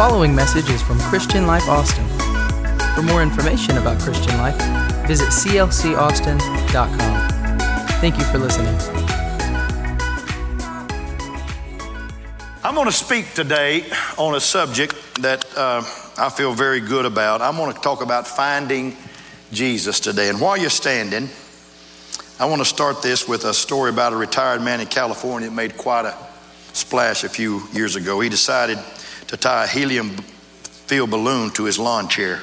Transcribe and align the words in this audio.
following 0.00 0.34
message 0.34 0.70
is 0.70 0.80
from 0.80 0.98
Christian 0.98 1.46
Life 1.46 1.68
Austin. 1.68 2.08
For 2.94 3.02
more 3.02 3.22
information 3.22 3.76
about 3.76 4.00
Christian 4.00 4.34
Life, 4.38 4.56
visit 5.06 5.28
clcaustin.com. 5.28 7.28
Thank 8.00 8.16
you 8.16 8.24
for 8.24 8.38
listening. 8.38 8.74
I'm 12.64 12.74
going 12.74 12.86
to 12.86 12.92
speak 12.92 13.34
today 13.34 13.84
on 14.16 14.34
a 14.34 14.40
subject 14.40 14.94
that 15.20 15.44
uh, 15.54 15.82
I 16.16 16.30
feel 16.30 16.54
very 16.54 16.80
good 16.80 17.04
about. 17.04 17.42
I'm 17.42 17.56
going 17.56 17.74
to 17.74 17.80
talk 17.82 18.02
about 18.02 18.26
finding 18.26 18.96
Jesus 19.52 20.00
today. 20.00 20.30
And 20.30 20.40
while 20.40 20.56
you're 20.56 20.70
standing, 20.70 21.28
I 22.38 22.46
want 22.46 22.62
to 22.62 22.66
start 22.66 23.02
this 23.02 23.28
with 23.28 23.44
a 23.44 23.52
story 23.52 23.90
about 23.90 24.14
a 24.14 24.16
retired 24.16 24.62
man 24.62 24.80
in 24.80 24.86
California 24.86 25.50
that 25.50 25.54
made 25.54 25.76
quite 25.76 26.06
a 26.06 26.16
splash 26.72 27.22
a 27.22 27.28
few 27.28 27.64
years 27.74 27.96
ago. 27.96 28.20
He 28.20 28.30
decided 28.30 28.78
to 29.30 29.36
tie 29.36 29.62
a 29.62 29.66
helium 29.68 30.10
filled 30.10 31.10
balloon 31.10 31.50
to 31.50 31.62
his 31.62 31.78
lawn 31.78 32.08
chair. 32.08 32.42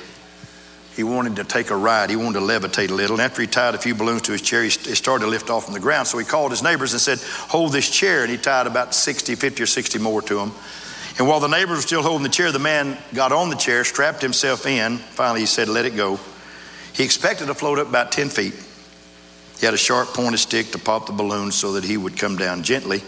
He 0.95 1.03
wanted 1.03 1.35
to 1.35 1.43
take 1.43 1.69
a 1.69 1.75
ride. 1.75 2.09
He 2.09 2.15
wanted 2.15 2.39
to 2.39 2.45
levitate 2.45 2.89
a 2.91 2.93
little. 2.93 3.17
And 3.17 3.21
after 3.21 3.41
he 3.41 3.47
tied 3.47 3.75
a 3.75 3.77
few 3.77 3.93
balloons 3.93 4.21
to 4.23 4.31
his 4.31 4.41
chair, 4.41 4.63
he 4.63 4.69
started 4.69 5.25
to 5.25 5.29
lift 5.29 5.49
off 5.49 5.65
from 5.65 5.73
the 5.73 5.81
ground. 5.81 6.07
So 6.07 6.17
he 6.17 6.23
called 6.23 6.51
his 6.51 6.63
neighbors 6.63 6.93
and 6.93 7.01
said, 7.01 7.19
Hold 7.49 7.73
this 7.73 7.89
chair. 7.89 8.21
And 8.21 8.31
he 8.31 8.37
tied 8.37 8.67
about 8.67 8.95
60, 8.95 9.35
50 9.35 9.63
or 9.63 9.65
60 9.65 9.99
more 9.99 10.21
to 10.21 10.39
him. 10.39 10.53
And 11.19 11.27
while 11.27 11.41
the 11.41 11.49
neighbors 11.49 11.79
were 11.79 11.81
still 11.81 12.01
holding 12.01 12.23
the 12.23 12.29
chair, 12.29 12.53
the 12.53 12.57
man 12.57 12.97
got 13.13 13.33
on 13.33 13.49
the 13.49 13.57
chair, 13.57 13.83
strapped 13.83 14.21
himself 14.21 14.65
in. 14.65 14.97
Finally, 14.97 15.41
he 15.41 15.45
said, 15.45 15.67
Let 15.67 15.85
it 15.85 15.97
go. 15.97 16.17
He 16.93 17.03
expected 17.03 17.47
to 17.47 17.53
float 17.53 17.79
up 17.79 17.89
about 17.89 18.13
10 18.13 18.29
feet. 18.29 18.53
He 19.59 19.65
had 19.65 19.75
a 19.75 19.77
sharp 19.77 20.13
pointed 20.13 20.37
stick 20.37 20.71
to 20.71 20.79
pop 20.79 21.05
the 21.05 21.11
balloon 21.11 21.51
so 21.51 21.73
that 21.73 21.83
he 21.83 21.97
would 21.97 22.17
come 22.17 22.37
down 22.37 22.63
gently. 22.63 23.03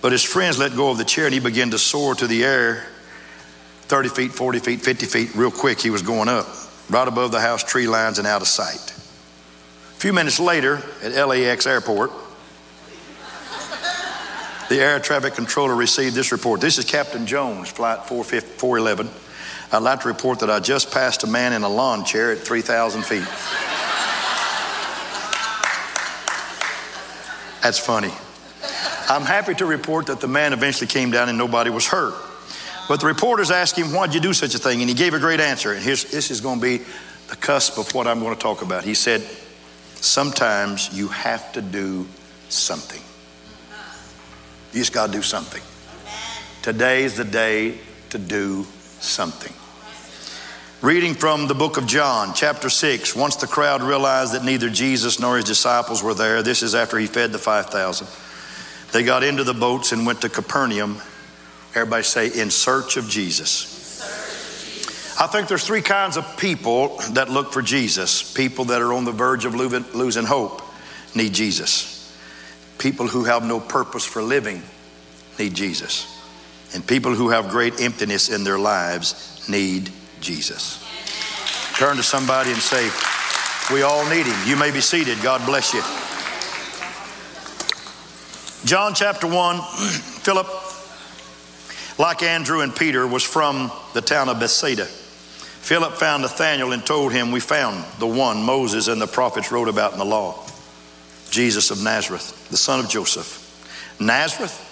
But 0.00 0.12
his 0.12 0.22
friends 0.22 0.58
let 0.58 0.76
go 0.76 0.90
of 0.90 0.98
the 0.98 1.04
chair 1.04 1.24
and 1.24 1.34
he 1.34 1.40
began 1.40 1.70
to 1.70 1.78
soar 1.78 2.14
to 2.14 2.26
the 2.26 2.44
air 2.44 2.86
30 3.82 4.08
feet, 4.10 4.32
40 4.32 4.58
feet, 4.58 4.82
50 4.82 5.06
feet, 5.06 5.34
real 5.34 5.50
quick. 5.50 5.80
He 5.80 5.90
was 5.90 6.02
going 6.02 6.28
up 6.28 6.46
right 6.90 7.08
above 7.08 7.32
the 7.32 7.40
house 7.40 7.64
tree 7.64 7.86
lines 7.86 8.18
and 8.18 8.26
out 8.26 8.42
of 8.42 8.48
sight. 8.48 8.90
A 8.90 10.00
few 10.00 10.12
minutes 10.12 10.38
later 10.38 10.82
at 11.02 11.26
LAX 11.26 11.66
airport, 11.66 12.12
the 14.68 14.80
air 14.80 15.00
traffic 15.00 15.34
controller 15.34 15.74
received 15.74 16.14
this 16.14 16.30
report. 16.30 16.60
This 16.60 16.76
is 16.76 16.84
Captain 16.84 17.26
Jones, 17.26 17.70
flight 17.70 18.06
411. 18.06 19.08
I'd 19.72 19.78
like 19.78 20.00
to 20.00 20.08
report 20.08 20.40
that 20.40 20.50
I 20.50 20.60
just 20.60 20.92
passed 20.92 21.24
a 21.24 21.26
man 21.26 21.54
in 21.54 21.62
a 21.62 21.68
lawn 21.68 22.04
chair 22.04 22.32
at 22.32 22.38
3,000 22.38 23.02
feet. 23.02 23.24
That's 27.62 27.78
funny. 27.78 28.12
I'm 29.08 29.22
happy 29.22 29.54
to 29.54 29.66
report 29.66 30.06
that 30.06 30.20
the 30.20 30.28
man 30.28 30.52
eventually 30.52 30.86
came 30.86 31.10
down 31.10 31.28
and 31.28 31.38
nobody 31.38 31.70
was 31.70 31.86
hurt. 31.86 32.14
But 32.88 33.00
the 33.00 33.06
reporters 33.06 33.50
asked 33.50 33.76
him, 33.76 33.92
Why'd 33.92 34.14
you 34.14 34.20
do 34.20 34.32
such 34.32 34.54
a 34.54 34.58
thing? 34.58 34.80
And 34.80 34.88
he 34.88 34.94
gave 34.94 35.14
a 35.14 35.18
great 35.18 35.40
answer. 35.40 35.72
And 35.72 35.82
this 35.82 36.30
is 36.30 36.40
going 36.40 36.60
to 36.60 36.78
be 36.78 36.84
the 37.28 37.36
cusp 37.36 37.78
of 37.78 37.94
what 37.94 38.06
I'm 38.06 38.20
going 38.20 38.34
to 38.34 38.40
talk 38.40 38.62
about. 38.62 38.84
He 38.84 38.94
said, 38.94 39.22
Sometimes 39.94 40.90
you 40.92 41.08
have 41.08 41.52
to 41.52 41.62
do 41.62 42.06
something. 42.48 43.02
You 44.72 44.80
just 44.80 44.92
got 44.92 45.06
to 45.06 45.12
do 45.12 45.22
something. 45.22 45.62
Today's 46.62 47.16
the 47.16 47.24
day 47.24 47.78
to 48.10 48.18
do 48.18 48.64
something. 49.00 49.52
Reading 50.80 51.14
from 51.14 51.48
the 51.48 51.54
book 51.54 51.76
of 51.76 51.86
John, 51.86 52.34
chapter 52.34 52.70
6. 52.70 53.16
Once 53.16 53.36
the 53.36 53.46
crowd 53.46 53.82
realized 53.82 54.34
that 54.34 54.44
neither 54.44 54.70
Jesus 54.70 55.18
nor 55.18 55.36
his 55.36 55.44
disciples 55.44 56.02
were 56.02 56.14
there, 56.14 56.42
this 56.42 56.62
is 56.62 56.74
after 56.74 56.98
he 56.98 57.06
fed 57.06 57.32
the 57.32 57.38
5,000. 57.38 58.06
They 58.92 59.02
got 59.02 59.22
into 59.22 59.44
the 59.44 59.54
boats 59.54 59.92
and 59.92 60.06
went 60.06 60.22
to 60.22 60.28
Capernaum 60.28 61.00
Everybody 61.74 62.02
say, 62.02 62.26
in 62.28 62.50
search 62.50 62.96
of 62.96 63.08
Jesus. 63.08 64.00
I 65.20 65.26
think 65.26 65.48
there's 65.48 65.66
three 65.66 65.82
kinds 65.82 66.16
of 66.16 66.36
people 66.36 66.96
that 67.12 67.28
look 67.28 67.52
for 67.52 67.60
Jesus. 67.62 68.32
People 68.32 68.66
that 68.66 68.80
are 68.80 68.92
on 68.92 69.04
the 69.04 69.12
verge 69.12 69.44
of 69.44 69.54
losing 69.54 70.24
hope 70.24 70.62
need 71.14 71.34
Jesus. 71.34 72.16
People 72.78 73.06
who 73.06 73.24
have 73.24 73.44
no 73.44 73.60
purpose 73.60 74.04
for 74.04 74.22
living 74.22 74.62
need 75.38 75.54
Jesus. 75.54 76.14
And 76.74 76.86
people 76.86 77.14
who 77.14 77.30
have 77.30 77.48
great 77.48 77.80
emptiness 77.80 78.28
in 78.28 78.44
their 78.44 78.58
lives 78.58 79.48
need 79.48 79.90
Jesus. 80.20 80.84
Turn 81.74 81.96
to 81.96 82.02
somebody 82.02 82.50
and 82.50 82.60
say, 82.60 82.90
We 83.72 83.82
all 83.82 84.08
need 84.08 84.26
him. 84.26 84.48
You 84.48 84.56
may 84.56 84.70
be 84.70 84.80
seated. 84.80 85.20
God 85.22 85.44
bless 85.46 85.74
you. 85.74 86.07
John 88.64 88.92
chapter 88.92 89.28
1, 89.28 89.56
Philip 89.60 90.48
like 91.96 92.22
Andrew 92.22 92.60
and 92.60 92.74
Peter, 92.74 93.06
was 93.06 93.22
from 93.22 93.70
the 93.94 94.00
town 94.00 94.28
of 94.28 94.40
Bethsaida. 94.40 94.84
Philip 94.84 95.94
found 95.94 96.22
Nathanael 96.22 96.72
and 96.72 96.84
told 96.84 97.12
him, 97.12 97.30
We 97.30 97.38
found 97.38 97.84
the 98.00 98.06
one 98.06 98.42
Moses 98.42 98.88
and 98.88 99.00
the 99.00 99.06
prophets 99.06 99.52
wrote 99.52 99.68
about 99.68 99.92
in 99.92 99.98
the 99.98 100.04
law, 100.04 100.44
Jesus 101.30 101.70
of 101.70 101.82
Nazareth, 101.82 102.48
the 102.50 102.56
son 102.56 102.80
of 102.80 102.88
Joseph. 102.88 103.44
Nazareth? 104.00 104.64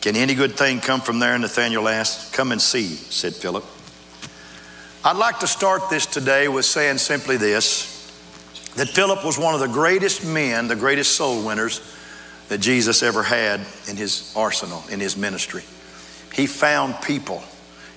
Can 0.00 0.16
any 0.16 0.34
good 0.34 0.56
thing 0.56 0.80
come 0.80 1.00
from 1.00 1.18
there? 1.18 1.38
Nathanael 1.38 1.88
asked. 1.88 2.32
Come 2.32 2.50
and 2.50 2.60
see, 2.60 2.86
said 2.86 3.34
Philip. 3.34 3.64
I'd 5.04 5.16
like 5.16 5.40
to 5.40 5.46
start 5.46 5.90
this 5.90 6.06
today 6.06 6.48
with 6.48 6.64
saying 6.64 6.98
simply 6.98 7.36
this 7.36 7.90
that 8.76 8.88
Philip 8.88 9.22
was 9.22 9.38
one 9.38 9.52
of 9.52 9.60
the 9.60 9.68
greatest 9.68 10.24
men, 10.24 10.66
the 10.66 10.76
greatest 10.76 11.12
soul 11.12 11.44
winners 11.44 11.80
that 12.52 12.60
Jesus 12.60 13.02
ever 13.02 13.22
had 13.22 13.62
in 13.88 13.96
his 13.96 14.30
arsenal, 14.36 14.84
in 14.90 15.00
his 15.00 15.16
ministry. 15.16 15.62
He 16.34 16.46
found 16.46 17.00
people. 17.00 17.42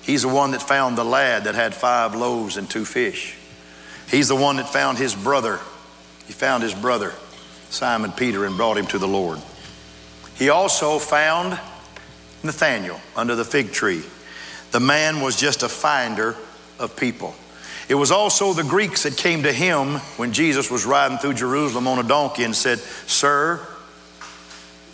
He's 0.02 0.22
the 0.22 0.30
one 0.30 0.52
that 0.52 0.62
found 0.62 0.98
the 0.98 1.04
lad 1.04 1.44
that 1.44 1.56
had 1.56 1.76
five 1.76 2.16
loaves 2.16 2.56
and 2.56 2.70
two 2.70 2.86
fish. 2.86 3.36
He's 4.10 4.30
the 4.30 4.36
one 4.38 4.56
that 4.56 4.70
found 4.70 4.98
his 4.98 5.14
brother. 5.14 5.60
He 6.26 6.32
found 6.32 6.64
his 6.64 6.74
brother, 6.74 7.12
Simon 7.70 8.14
Peter, 8.14 8.46
and 8.46 8.56
brought 8.56 8.78
him 8.78 8.88
to 8.88 8.98
the 8.98 9.10
Lord. 9.10 9.42
He 10.36 10.48
also 10.48 11.00
found 11.00 11.60
Nathanael 12.42 13.02
under 13.14 13.36
the 13.36 13.44
fig 13.44 13.74
tree. 13.74 14.04
The 14.72 14.80
man 14.80 15.20
was 15.20 15.36
just 15.36 15.64
a 15.64 15.70
finder 15.70 16.34
of 16.80 16.96
people. 16.96 17.36
It 17.90 17.96
was 17.96 18.10
also 18.10 18.54
the 18.54 18.64
Greeks 18.64 19.04
that 19.04 19.18
came 19.18 19.44
to 19.44 19.52
him 19.52 19.96
when 20.16 20.32
Jesus 20.32 20.72
was 20.72 20.86
riding 20.86 21.18
through 21.18 21.34
Jerusalem 21.34 21.90
on 21.90 22.00
a 22.00 22.08
donkey 22.08 22.46
and 22.46 22.56
said, 22.56 22.80
Sir, 22.80 23.60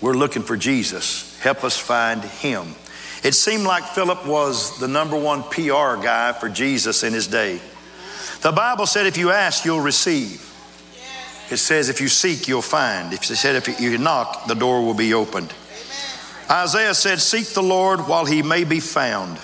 we're 0.02 0.14
looking 0.14 0.42
for 0.42 0.58
Jesus. 0.58 1.40
Help 1.40 1.64
us 1.64 1.78
find 1.78 2.24
him. 2.24 2.76
It 3.24 3.34
seemed 3.34 3.64
like 3.64 3.84
Philip 3.84 4.26
was 4.26 4.80
the 4.80 4.88
number 4.88 5.20
one 5.20 5.44
PR 5.44 5.96
guy 6.02 6.34
for 6.34 6.50
Jesus 6.50 7.04
in 7.04 7.14
his 7.14 7.28
day. 7.28 7.60
The 8.42 8.52
Bible 8.52 8.88
said, 8.88 9.06
if 9.06 9.18
you 9.18 9.30
ask, 9.30 9.64
you'll 9.64 9.80
receive. 9.80 10.48
It 11.52 11.58
says, 11.58 11.90
if 11.90 12.02
you 12.02 12.08
seek, 12.08 12.48
you'll 12.48 12.62
find. 12.64 13.14
It 13.14 13.24
said, 13.24 13.56
if 13.56 13.80
you 13.80 13.98
knock, 13.98 14.48
the 14.48 14.56
door 14.56 14.84
will 14.84 14.96
be 14.96 15.14
opened. 15.14 15.54
Isaiah 16.52 16.94
said, 16.94 17.22
Seek 17.22 17.48
the 17.48 17.64
Lord 17.64 18.02
while 18.02 18.26
he 18.26 18.42
may 18.42 18.66
be 18.66 18.82
found. 18.82 19.40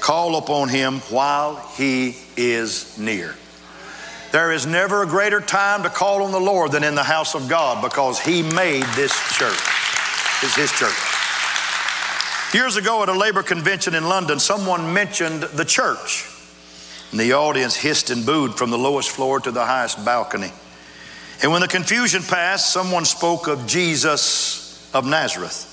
Call 0.00 0.36
upon 0.36 0.68
him 0.68 0.98
while 1.10 1.56
he 1.76 2.16
is 2.36 2.98
near. 2.98 3.36
There 4.32 4.50
is 4.50 4.66
never 4.66 5.02
a 5.02 5.06
greater 5.06 5.40
time 5.40 5.84
to 5.84 5.88
call 5.88 6.24
on 6.24 6.32
the 6.32 6.40
Lord 6.40 6.72
than 6.72 6.82
in 6.82 6.96
the 6.96 7.04
house 7.04 7.36
of 7.36 7.48
God 7.48 7.82
because 7.82 8.18
he 8.18 8.42
made 8.42 8.82
this 8.96 9.12
church. 9.36 9.58
It's 10.42 10.56
his 10.56 10.72
church. 10.72 10.94
Years 12.54 12.76
ago 12.76 13.02
at 13.02 13.10
a 13.10 13.12
labor 13.12 13.42
convention 13.42 13.94
in 13.94 14.08
London, 14.08 14.38
someone 14.38 14.94
mentioned 14.94 15.42
the 15.42 15.66
church. 15.66 16.26
And 17.10 17.20
the 17.20 17.34
audience 17.34 17.76
hissed 17.76 18.08
and 18.08 18.24
booed 18.24 18.54
from 18.54 18.70
the 18.70 18.78
lowest 18.78 19.10
floor 19.10 19.38
to 19.40 19.50
the 19.50 19.66
highest 19.66 20.02
balcony. 20.02 20.50
And 21.42 21.52
when 21.52 21.60
the 21.60 21.68
confusion 21.68 22.22
passed, 22.22 22.72
someone 22.72 23.04
spoke 23.04 23.48
of 23.48 23.66
Jesus 23.66 24.90
of 24.94 25.06
Nazareth. 25.06 25.66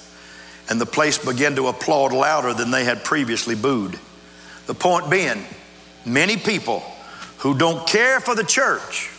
And 0.70 0.82
the 0.82 0.86
place 0.86 1.18
began 1.18 1.56
to 1.56 1.68
applaud 1.68 2.12
louder 2.12 2.54
than 2.54 2.70
they 2.70 2.84
had 2.84 3.06
previously 3.06 3.56
booed. 3.56 3.98
The 4.66 4.76
point 4.76 5.10
being, 5.10 5.46
many 6.06 6.36
people 6.36 6.84
who 7.38 7.58
don't 7.58 7.88
care 7.88 8.20
for 8.20 8.36
the 8.36 8.44
church 8.44 9.10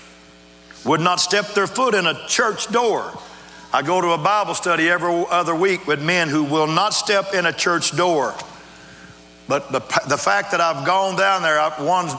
would 0.85 1.01
not 1.01 1.21
step 1.21 1.55
their 1.55 1.67
foot 1.67 1.95
in 1.95 2.07
a 2.07 2.29
church 2.29 2.71
door 2.71 3.19
I 3.73 3.83
go 3.83 4.01
to 4.01 4.13
a 4.13 4.19
Bible 4.19 4.55
study 4.55 4.89
every 4.89 5.27
other 5.31 5.55
week 5.55 5.87
with 5.87 6.03
men 6.03 6.29
who 6.29 6.45
will 6.45 6.67
not 6.67 6.95
step 6.95 7.35
in 7.35 7.45
a 7.45 7.53
church 7.53 7.95
door. 7.95 8.35
But 9.47 9.71
the, 9.73 9.81
the 10.09 10.17
fact 10.17 10.53
that 10.53 10.61
I've 10.61 10.87
gone 10.87 11.17
down 11.17 11.43
there, 11.43 11.61
I, 11.61 11.83
one's 11.83 12.15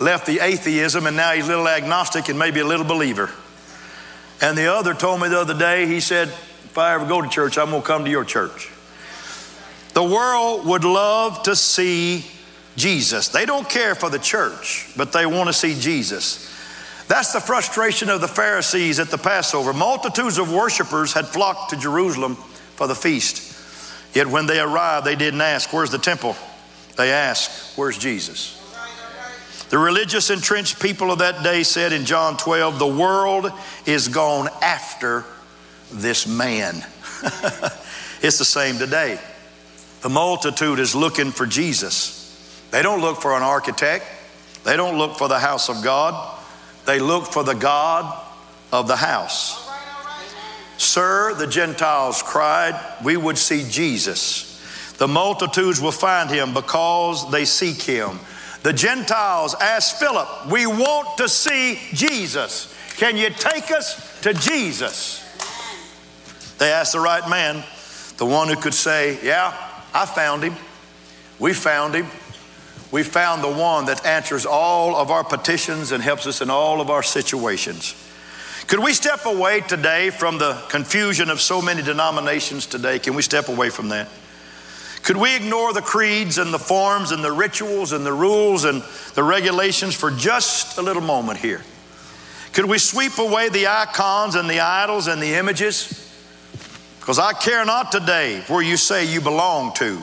left 0.00 0.26
the 0.26 0.40
atheism 0.40 1.06
and 1.06 1.16
now 1.16 1.32
he's 1.32 1.44
a 1.44 1.48
little 1.48 1.68
agnostic 1.68 2.28
and 2.28 2.38
maybe 2.38 2.60
a 2.60 2.64
little 2.64 2.86
believer. 2.86 3.30
And 4.40 4.58
the 4.58 4.72
other 4.72 4.94
told 4.94 5.20
me 5.20 5.28
the 5.28 5.38
other 5.38 5.56
day, 5.56 5.86
he 5.86 6.00
said, 6.00 6.28
If 6.28 6.76
I 6.76 6.94
ever 6.94 7.06
go 7.06 7.22
to 7.22 7.28
church, 7.28 7.56
I'm 7.56 7.70
going 7.70 7.82
to 7.82 7.86
come 7.86 8.04
to 8.04 8.10
your 8.10 8.24
church. 8.24 8.70
The 9.94 10.02
world 10.02 10.66
would 10.66 10.84
love 10.84 11.44
to 11.44 11.54
see 11.54 12.24
Jesus. 12.76 13.28
They 13.28 13.46
don't 13.46 13.68
care 13.68 13.94
for 13.94 14.10
the 14.10 14.18
church, 14.18 14.90
but 14.96 15.12
they 15.12 15.26
want 15.26 15.48
to 15.48 15.52
see 15.52 15.78
Jesus. 15.78 16.49
That's 17.10 17.32
the 17.32 17.40
frustration 17.40 18.08
of 18.08 18.20
the 18.20 18.28
Pharisees 18.28 19.00
at 19.00 19.08
the 19.08 19.18
Passover. 19.18 19.72
Multitudes 19.72 20.38
of 20.38 20.52
worshipers 20.52 21.12
had 21.12 21.26
flocked 21.26 21.70
to 21.70 21.76
Jerusalem 21.76 22.36
for 22.76 22.86
the 22.86 22.94
feast. 22.94 24.14
Yet 24.14 24.28
when 24.28 24.46
they 24.46 24.60
arrived, 24.60 25.04
they 25.04 25.16
didn't 25.16 25.40
ask, 25.40 25.72
Where's 25.72 25.90
the 25.90 25.98
temple? 25.98 26.36
They 26.96 27.10
asked, 27.10 27.76
Where's 27.76 27.98
Jesus? 27.98 28.56
The 29.70 29.78
religious 29.78 30.30
entrenched 30.30 30.80
people 30.80 31.10
of 31.10 31.18
that 31.18 31.42
day 31.42 31.64
said 31.64 31.92
in 31.92 32.04
John 32.04 32.36
12, 32.36 32.78
The 32.78 32.86
world 32.86 33.50
is 33.86 34.06
gone 34.06 34.48
after 34.62 35.24
this 35.92 36.28
man. 36.28 36.76
it's 38.22 38.38
the 38.38 38.44
same 38.44 38.78
today. 38.78 39.18
The 40.02 40.10
multitude 40.10 40.78
is 40.78 40.94
looking 40.94 41.32
for 41.32 41.44
Jesus. 41.44 42.68
They 42.70 42.82
don't 42.82 43.00
look 43.00 43.20
for 43.20 43.36
an 43.36 43.42
architect, 43.42 44.06
they 44.62 44.76
don't 44.76 44.96
look 44.96 45.18
for 45.18 45.26
the 45.26 45.40
house 45.40 45.68
of 45.68 45.82
God, 45.82 46.36
they 46.90 46.98
look 46.98 47.26
for 47.26 47.44
the 47.44 47.54
God 47.54 48.20
of 48.72 48.88
the 48.88 48.96
house. 48.96 49.70
Sir, 50.76 51.34
the 51.34 51.46
Gentiles 51.46 52.20
cried, 52.20 52.74
we 53.04 53.16
would 53.16 53.38
see 53.38 53.64
Jesus. 53.70 54.96
The 54.98 55.06
multitudes 55.06 55.80
will 55.80 55.92
find 55.92 56.28
him 56.28 56.52
because 56.52 57.30
they 57.30 57.44
seek 57.44 57.80
him. 57.80 58.18
The 58.64 58.72
Gentiles 58.72 59.54
asked 59.60 60.00
Philip, 60.00 60.50
We 60.50 60.66
want 60.66 61.16
to 61.18 61.28
see 61.28 61.78
Jesus. 61.92 62.74
Can 62.96 63.16
you 63.16 63.30
take 63.30 63.70
us 63.70 64.20
to 64.22 64.34
Jesus? 64.34 65.22
They 66.58 66.72
asked 66.72 66.92
the 66.92 66.98
right 66.98 67.30
man, 67.30 67.62
the 68.16 68.26
one 68.26 68.48
who 68.48 68.56
could 68.56 68.74
say, 68.74 69.16
Yeah, 69.24 69.54
I 69.94 70.06
found 70.06 70.42
him. 70.42 70.56
We 71.38 71.52
found 71.52 71.94
him. 71.94 72.06
We 72.90 73.02
found 73.04 73.44
the 73.44 73.50
one 73.50 73.86
that 73.86 74.04
answers 74.04 74.46
all 74.46 74.96
of 74.96 75.10
our 75.10 75.22
petitions 75.22 75.92
and 75.92 76.02
helps 76.02 76.26
us 76.26 76.40
in 76.40 76.50
all 76.50 76.80
of 76.80 76.90
our 76.90 77.02
situations. 77.02 77.94
Could 78.66 78.80
we 78.80 78.92
step 78.92 79.26
away 79.26 79.60
today 79.60 80.10
from 80.10 80.38
the 80.38 80.54
confusion 80.68 81.30
of 81.30 81.40
so 81.40 81.62
many 81.62 81.82
denominations 81.82 82.66
today? 82.66 82.98
Can 82.98 83.14
we 83.14 83.22
step 83.22 83.48
away 83.48 83.70
from 83.70 83.88
that? 83.88 84.08
Could 85.02 85.16
we 85.16 85.34
ignore 85.34 85.72
the 85.72 85.80
creeds 85.80 86.38
and 86.38 86.52
the 86.52 86.58
forms 86.58 87.10
and 87.10 87.24
the 87.24 87.32
rituals 87.32 87.92
and 87.92 88.04
the 88.04 88.12
rules 88.12 88.64
and 88.64 88.82
the 89.14 89.22
regulations 89.22 89.94
for 89.94 90.10
just 90.10 90.78
a 90.78 90.82
little 90.82 91.02
moment 91.02 91.38
here? 91.38 91.62
Could 92.52 92.66
we 92.66 92.78
sweep 92.78 93.18
away 93.18 93.48
the 93.48 93.68
icons 93.68 94.34
and 94.34 94.50
the 94.50 94.60
idols 94.60 95.06
and 95.06 95.22
the 95.22 95.34
images? 95.34 96.12
Because 96.98 97.18
I 97.18 97.32
care 97.32 97.64
not 97.64 97.90
today 97.92 98.42
where 98.48 98.62
you 98.62 98.76
say 98.76 99.04
you 99.04 99.20
belong 99.20 99.72
to. 99.74 100.02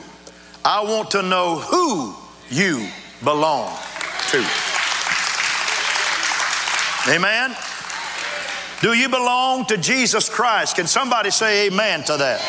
I 0.64 0.82
want 0.82 1.12
to 1.12 1.22
know 1.22 1.56
who 1.56 2.14
you 2.50 2.88
belong 3.22 3.76
to. 4.30 4.44
Amen? 7.08 7.56
Do 8.80 8.92
you 8.92 9.08
belong 9.08 9.64
to 9.66 9.76
Jesus 9.76 10.28
Christ? 10.28 10.76
Can 10.76 10.86
somebody 10.86 11.30
say 11.30 11.66
amen 11.66 12.04
to 12.04 12.16
that? 12.16 12.40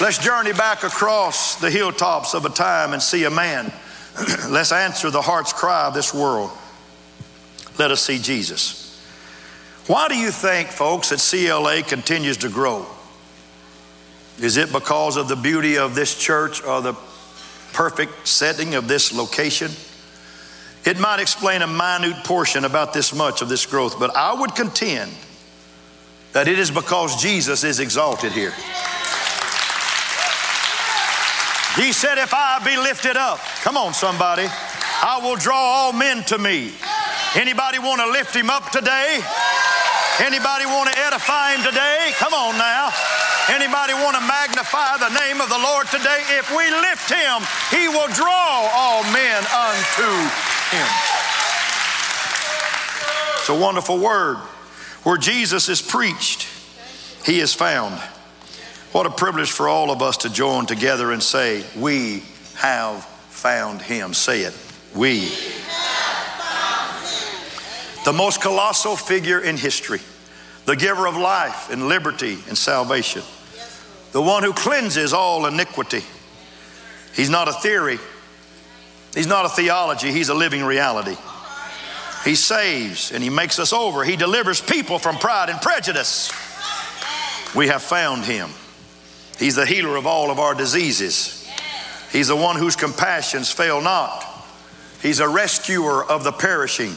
Let's 0.00 0.18
journey 0.18 0.52
back 0.52 0.82
across 0.82 1.56
the 1.56 1.70
hilltops 1.70 2.34
of 2.34 2.44
a 2.44 2.48
time 2.48 2.92
and 2.92 3.02
see 3.02 3.24
a 3.24 3.30
man. 3.30 3.72
Let's 4.48 4.72
answer 4.72 5.10
the 5.10 5.22
heart's 5.22 5.52
cry 5.52 5.86
of 5.86 5.94
this 5.94 6.14
world. 6.14 6.50
Let 7.78 7.90
us 7.90 8.00
see 8.00 8.18
Jesus. 8.18 8.84
Why 9.86 10.08
do 10.08 10.16
you 10.16 10.30
think, 10.30 10.68
folks, 10.68 11.10
that 11.10 11.18
CLA 11.18 11.82
continues 11.82 12.38
to 12.38 12.48
grow? 12.48 12.86
Is 14.38 14.56
it 14.56 14.72
because 14.72 15.16
of 15.16 15.28
the 15.28 15.36
beauty 15.36 15.76
of 15.76 15.94
this 15.94 16.16
church 16.16 16.62
or 16.64 16.80
the 16.80 16.94
perfect 17.74 18.26
setting 18.26 18.74
of 18.74 18.88
this 18.88 19.12
location? 19.12 19.70
It 20.84 20.98
might 20.98 21.20
explain 21.20 21.62
a 21.62 21.66
minute 21.66 22.24
portion 22.24 22.64
about 22.64 22.94
this 22.94 23.14
much 23.14 23.42
of 23.42 23.48
this 23.48 23.66
growth, 23.66 23.98
but 23.98 24.14
I 24.16 24.32
would 24.32 24.54
contend 24.54 25.12
that 26.32 26.48
it 26.48 26.58
is 26.58 26.70
because 26.70 27.20
Jesus 27.20 27.64
is 27.64 27.80
exalted 27.80 28.32
here. 28.32 28.52
He 31.76 31.92
said, 31.92 32.18
If 32.18 32.32
I 32.32 32.60
be 32.64 32.76
lifted 32.76 33.16
up, 33.16 33.38
come 33.62 33.76
on, 33.76 33.94
somebody, 33.94 34.46
I 34.46 35.20
will 35.22 35.36
draw 35.36 35.56
all 35.56 35.92
men 35.92 36.22
to 36.24 36.38
me. 36.38 36.72
Anybody 37.34 37.78
want 37.78 38.00
to 38.00 38.10
lift 38.10 38.34
him 38.34 38.50
up 38.50 38.70
today? 38.70 39.20
Anybody 40.20 40.66
want 40.66 40.92
to 40.92 40.98
edify 40.98 41.54
him 41.54 41.64
today? 41.64 42.12
Come 42.18 42.32
on 42.32 42.56
now. 42.56 42.90
Anybody 43.50 43.92
want 43.92 44.16
to 44.16 44.22
magnify 44.26 44.96
the 44.96 45.10
name 45.10 45.40
of 45.40 45.48
the 45.48 45.58
Lord 45.58 45.86
today? 45.88 46.22
If 46.38 46.50
we 46.50 46.70
lift 46.70 47.10
him, 47.12 47.42
he 47.70 47.88
will 47.88 48.08
draw 48.08 48.70
all 48.72 49.02
men 49.12 49.44
unto 49.44 50.08
him. 50.72 50.88
It's 53.38 53.48
a 53.50 53.54
wonderful 53.54 53.98
word. 53.98 54.38
Where 55.02 55.18
Jesus 55.18 55.68
is 55.68 55.82
preached, 55.82 56.48
he 57.26 57.40
is 57.40 57.52
found. 57.52 58.00
What 58.92 59.04
a 59.04 59.10
privilege 59.10 59.50
for 59.50 59.68
all 59.68 59.90
of 59.90 60.00
us 60.00 60.18
to 60.18 60.30
join 60.30 60.64
together 60.64 61.12
and 61.12 61.22
say, 61.22 61.64
We 61.76 62.22
have 62.56 63.04
found 63.04 63.82
him. 63.82 64.14
Say 64.14 64.40
it. 64.40 64.54
We. 64.94 65.28
The 68.06 68.12
most 68.12 68.40
colossal 68.40 68.96
figure 68.96 69.40
in 69.40 69.58
history, 69.58 70.00
the 70.64 70.76
giver 70.76 71.06
of 71.06 71.16
life 71.16 71.70
and 71.70 71.88
liberty 71.88 72.38
and 72.48 72.56
salvation, 72.56 73.22
the 74.12 74.22
one 74.22 74.42
who 74.42 74.52
cleanses 74.52 75.12
all 75.12 75.46
iniquity. 75.46 76.02
He's 77.14 77.30
not 77.30 77.48
a 77.48 77.52
theory, 77.52 77.98
he's 79.14 79.26
not 79.26 79.44
a 79.44 79.48
theology, 79.48 80.10
he's 80.10 80.28
a 80.28 80.34
living 80.34 80.64
reality. 80.64 81.16
He 82.24 82.34
saves 82.34 83.12
and 83.12 83.22
he 83.22 83.28
makes 83.28 83.58
us 83.58 83.72
over. 83.72 84.02
He 84.02 84.16
delivers 84.16 84.60
people 84.60 84.98
from 84.98 85.16
pride 85.16 85.50
and 85.50 85.60
prejudice. 85.60 86.32
We 87.54 87.68
have 87.68 87.82
found 87.82 88.24
him. 88.24 88.48
He's 89.38 89.56
the 89.56 89.66
healer 89.66 89.96
of 89.96 90.06
all 90.06 90.30
of 90.30 90.38
our 90.38 90.54
diseases. 90.54 91.46
He's 92.10 92.28
the 92.28 92.36
one 92.36 92.56
whose 92.56 92.76
compassions 92.76 93.50
fail 93.50 93.82
not. 93.82 94.24
He's 95.02 95.20
a 95.20 95.28
rescuer 95.28 96.02
of 96.02 96.24
the 96.24 96.32
perishing. 96.32 96.94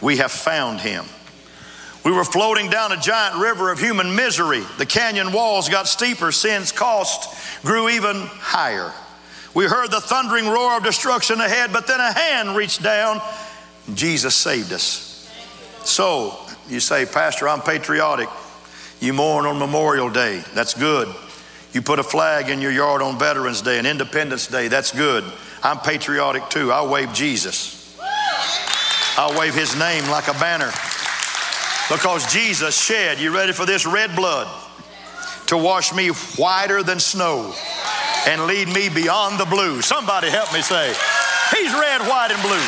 We 0.00 0.18
have 0.18 0.30
found 0.30 0.80
him. 0.80 1.06
We 2.04 2.10
were 2.10 2.24
floating 2.24 2.68
down 2.68 2.90
a 2.90 2.96
giant 2.96 3.40
river 3.40 3.70
of 3.70 3.78
human 3.78 4.16
misery. 4.16 4.62
The 4.78 4.86
canyon 4.86 5.32
walls 5.32 5.68
got 5.68 5.86
steeper, 5.86 6.32
sin's 6.32 6.72
cost 6.72 7.62
grew 7.64 7.88
even 7.88 8.16
higher. 8.16 8.92
We 9.54 9.66
heard 9.66 9.90
the 9.90 10.00
thundering 10.00 10.46
roar 10.46 10.78
of 10.78 10.82
destruction 10.82 11.40
ahead, 11.40 11.72
but 11.72 11.86
then 11.86 12.00
a 12.00 12.12
hand 12.12 12.56
reached 12.56 12.82
down. 12.82 13.20
Jesus 13.94 14.34
saved 14.34 14.72
us. 14.72 15.30
So, 15.84 16.36
you 16.68 16.80
say, 16.80 17.06
Pastor, 17.06 17.48
I'm 17.48 17.60
patriotic. 17.60 18.28
You 19.00 19.12
mourn 19.12 19.46
on 19.46 19.58
Memorial 19.58 20.10
Day. 20.10 20.42
That's 20.54 20.74
good. 20.74 21.12
You 21.72 21.82
put 21.82 21.98
a 21.98 22.04
flag 22.04 22.50
in 22.50 22.60
your 22.60 22.72
yard 22.72 23.02
on 23.02 23.18
Veterans 23.18 23.62
Day 23.62 23.78
and 23.78 23.86
Independence 23.86 24.46
Day. 24.46 24.68
That's 24.68 24.92
good. 24.92 25.24
I'm 25.62 25.78
patriotic 25.78 26.48
too. 26.48 26.72
I 26.72 26.84
wave 26.84 27.12
Jesus. 27.12 27.96
I 28.00 29.36
wave 29.38 29.54
his 29.54 29.78
name 29.78 30.08
like 30.08 30.28
a 30.28 30.34
banner 30.34 30.72
because 31.90 32.32
Jesus 32.32 32.80
shed, 32.80 33.18
you 33.18 33.34
ready 33.34 33.52
for 33.52 33.66
this, 33.66 33.86
red 33.86 34.14
blood 34.16 34.48
to 35.46 35.56
wash 35.56 35.94
me 35.94 36.08
whiter 36.08 36.82
than 36.82 36.98
snow 36.98 37.54
and 38.26 38.46
lead 38.46 38.68
me 38.68 38.88
beyond 38.88 39.38
the 39.38 39.44
blue. 39.44 39.82
Somebody 39.82 40.30
help 40.30 40.52
me 40.52 40.62
say, 40.62 40.94
He's 41.50 41.72
red, 41.72 42.00
white, 42.02 42.30
and 42.30 42.40
blue. 42.40 42.62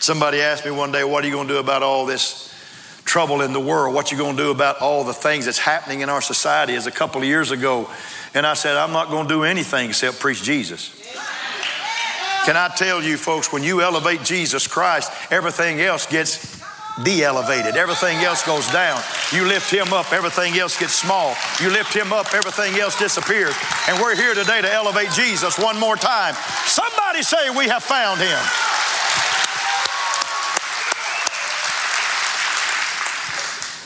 Somebody 0.00 0.42
asked 0.42 0.64
me 0.64 0.70
one 0.70 0.92
day, 0.92 1.04
What 1.04 1.24
are 1.24 1.26
you 1.26 1.32
going 1.32 1.48
to 1.48 1.54
do 1.54 1.60
about 1.60 1.82
all 1.82 2.04
this 2.04 2.54
trouble 3.04 3.40
in 3.40 3.52
the 3.52 3.60
world? 3.60 3.94
What 3.94 4.12
you 4.12 4.18
going 4.18 4.36
to 4.36 4.42
do 4.42 4.50
about 4.50 4.80
all 4.80 5.04
the 5.04 5.14
things 5.14 5.46
that's 5.46 5.58
happening 5.58 6.00
in 6.00 6.10
our 6.10 6.20
society? 6.20 6.74
As 6.74 6.86
a 6.86 6.90
couple 6.90 7.22
of 7.22 7.26
years 7.26 7.50
ago, 7.50 7.88
and 8.34 8.46
I 8.46 8.54
said, 8.54 8.76
I'm 8.76 8.92
not 8.92 9.08
going 9.08 9.26
to 9.26 9.34
do 9.34 9.44
anything 9.44 9.88
except 9.88 10.20
preach 10.20 10.42
Jesus. 10.42 10.99
Can 12.46 12.56
I 12.56 12.68
tell 12.68 13.02
you, 13.02 13.16
folks, 13.16 13.52
when 13.52 13.62
you 13.62 13.82
elevate 13.82 14.22
Jesus 14.22 14.66
Christ, 14.66 15.12
everything 15.30 15.80
else 15.80 16.06
gets 16.06 16.60
de 17.04 17.22
elevated. 17.22 17.76
Everything 17.76 18.18
else 18.18 18.44
goes 18.44 18.70
down. 18.72 19.00
You 19.32 19.46
lift 19.46 19.72
him 19.72 19.92
up, 19.92 20.12
everything 20.12 20.58
else 20.58 20.78
gets 20.78 20.94
small. 20.94 21.34
You 21.60 21.70
lift 21.70 21.94
him 21.94 22.12
up, 22.12 22.34
everything 22.34 22.78
else 22.80 22.98
disappears. 22.98 23.54
And 23.88 24.00
we're 24.00 24.16
here 24.16 24.34
today 24.34 24.60
to 24.60 24.72
elevate 24.72 25.10
Jesus 25.12 25.58
one 25.58 25.78
more 25.78 25.96
time. 25.96 26.34
Somebody 26.66 27.22
say, 27.22 27.50
We 27.50 27.68
have 27.68 27.82
found 27.82 28.20
him. 28.20 28.38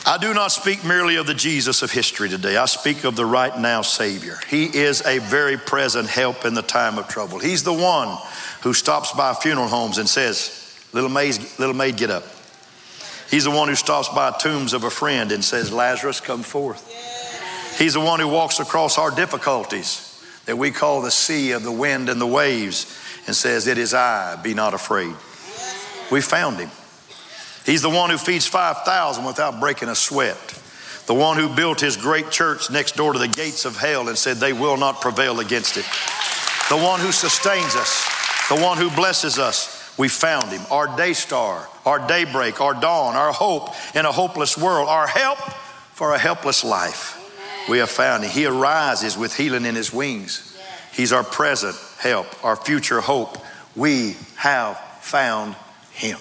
I 0.07 0.19
do 0.19 0.35
not 0.35 0.51
speak 0.51 0.85
merely 0.85 1.15
of 1.15 1.25
the 1.25 1.33
Jesus 1.33 1.81
of 1.81 1.89
history 1.89 2.29
today. 2.29 2.57
I 2.57 2.65
speak 2.65 3.05
of 3.05 3.15
the 3.15 3.25
right 3.25 3.57
now 3.57 3.81
Savior. 3.81 4.37
He 4.47 4.65
is 4.65 5.03
a 5.03 5.17
very 5.17 5.57
present 5.57 6.07
help 6.07 6.45
in 6.45 6.53
the 6.53 6.61
time 6.61 6.99
of 6.99 7.07
trouble. 7.07 7.39
He's 7.39 7.63
the 7.63 7.73
one 7.73 8.15
who 8.61 8.73
stops 8.73 9.13
by 9.13 9.33
funeral 9.33 9.67
homes 9.67 9.97
and 9.97 10.07
says, 10.07 10.61
Little 10.93 11.09
maid, 11.09 11.39
little 11.57 11.73
maid, 11.73 11.97
get 11.97 12.11
up. 12.11 12.23
He's 13.31 13.45
the 13.45 13.51
one 13.51 13.67
who 13.67 13.73
stops 13.73 14.07
by 14.09 14.29
tombs 14.29 14.73
of 14.73 14.83
a 14.83 14.91
friend 14.91 15.31
and 15.31 15.43
says, 15.43 15.73
Lazarus, 15.73 16.21
come 16.21 16.43
forth. 16.43 16.87
He's 17.79 17.95
the 17.95 17.99
one 17.99 18.19
who 18.19 18.27
walks 18.27 18.59
across 18.59 18.99
our 18.99 19.09
difficulties 19.09 20.23
that 20.45 20.55
we 20.55 20.69
call 20.69 21.01
the 21.01 21.09
sea 21.09 21.51
of 21.53 21.63
the 21.63 21.71
wind 21.71 22.09
and 22.09 22.21
the 22.21 22.27
waves 22.27 22.95
and 23.25 23.35
says, 23.35 23.65
It 23.65 23.79
is 23.79 23.95
I, 23.95 24.39
be 24.43 24.53
not 24.53 24.75
afraid. 24.75 25.15
We 26.11 26.21
found 26.21 26.57
him. 26.57 26.69
He's 27.65 27.81
the 27.81 27.89
one 27.89 28.09
who 28.09 28.17
feeds 28.17 28.45
5,000 28.45 29.25
without 29.25 29.59
breaking 29.59 29.89
a 29.89 29.95
sweat. 29.95 30.37
The 31.07 31.13
one 31.13 31.37
who 31.37 31.53
built 31.55 31.81
his 31.81 31.97
great 31.97 32.31
church 32.31 32.71
next 32.71 32.95
door 32.95 33.13
to 33.13 33.19
the 33.19 33.27
gates 33.27 33.65
of 33.65 33.77
hell 33.77 34.07
and 34.07 34.17
said 34.17 34.37
they 34.37 34.53
will 34.53 34.77
not 34.77 35.01
prevail 35.01 35.39
against 35.39 35.77
it. 35.77 35.85
The 36.69 36.77
one 36.77 36.99
who 36.99 37.11
sustains 37.11 37.75
us, 37.75 38.47
the 38.49 38.59
one 38.59 38.77
who 38.77 38.89
blesses 38.89 39.37
us. 39.37 39.83
We 39.97 40.09
found 40.09 40.51
him, 40.51 40.61
our 40.71 40.95
day 40.97 41.13
star, 41.13 41.67
our 41.85 42.05
daybreak, 42.07 42.59
our 42.59 42.73
dawn, 42.73 43.15
our 43.15 43.31
hope 43.31 43.69
in 43.95 44.05
a 44.05 44.11
hopeless 44.11 44.57
world, 44.57 44.89
our 44.89 45.07
help 45.07 45.37
for 45.93 46.13
a 46.13 46.17
helpless 46.17 46.63
life. 46.63 47.21
We 47.69 47.77
have 47.77 47.89
found 47.89 48.23
him. 48.23 48.31
He 48.31 48.45
arises 48.45 49.17
with 49.17 49.35
healing 49.35 49.65
in 49.65 49.75
his 49.75 49.93
wings. 49.93 50.57
He's 50.91 51.13
our 51.13 51.23
present 51.23 51.75
help, 51.99 52.27
our 52.43 52.55
future 52.55 52.99
hope. 52.99 53.37
We 53.75 54.17
have 54.35 54.77
found 55.01 55.55
him. 55.91 56.17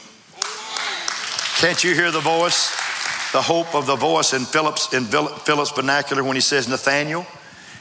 Can't 1.65 1.83
you 1.83 1.95
hear 1.95 2.11
the 2.11 2.21
voice? 2.21 2.69
The 3.33 3.41
hope 3.41 3.75
of 3.75 3.87
the 3.87 3.97
voice 3.97 4.35
in 4.35 4.43
Philip's 4.45 4.93
in 4.93 5.05
Philip's 5.05 5.71
vernacular 5.71 6.23
when 6.23 6.37
he 6.37 6.43
says, 6.43 6.69
Nathanael, 6.69 7.27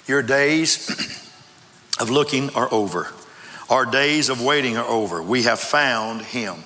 your 0.08 0.22
days 0.22 0.90
of 2.00 2.10
looking 2.10 2.50
are 2.52 2.74
over. 2.74 3.10
Our 3.70 3.86
days 3.86 4.30
of 4.30 4.42
waiting 4.42 4.78
are 4.78 4.88
over. 4.88 5.22
We 5.22 5.44
have 5.44 5.60
found 5.60 6.22
him. 6.22 6.63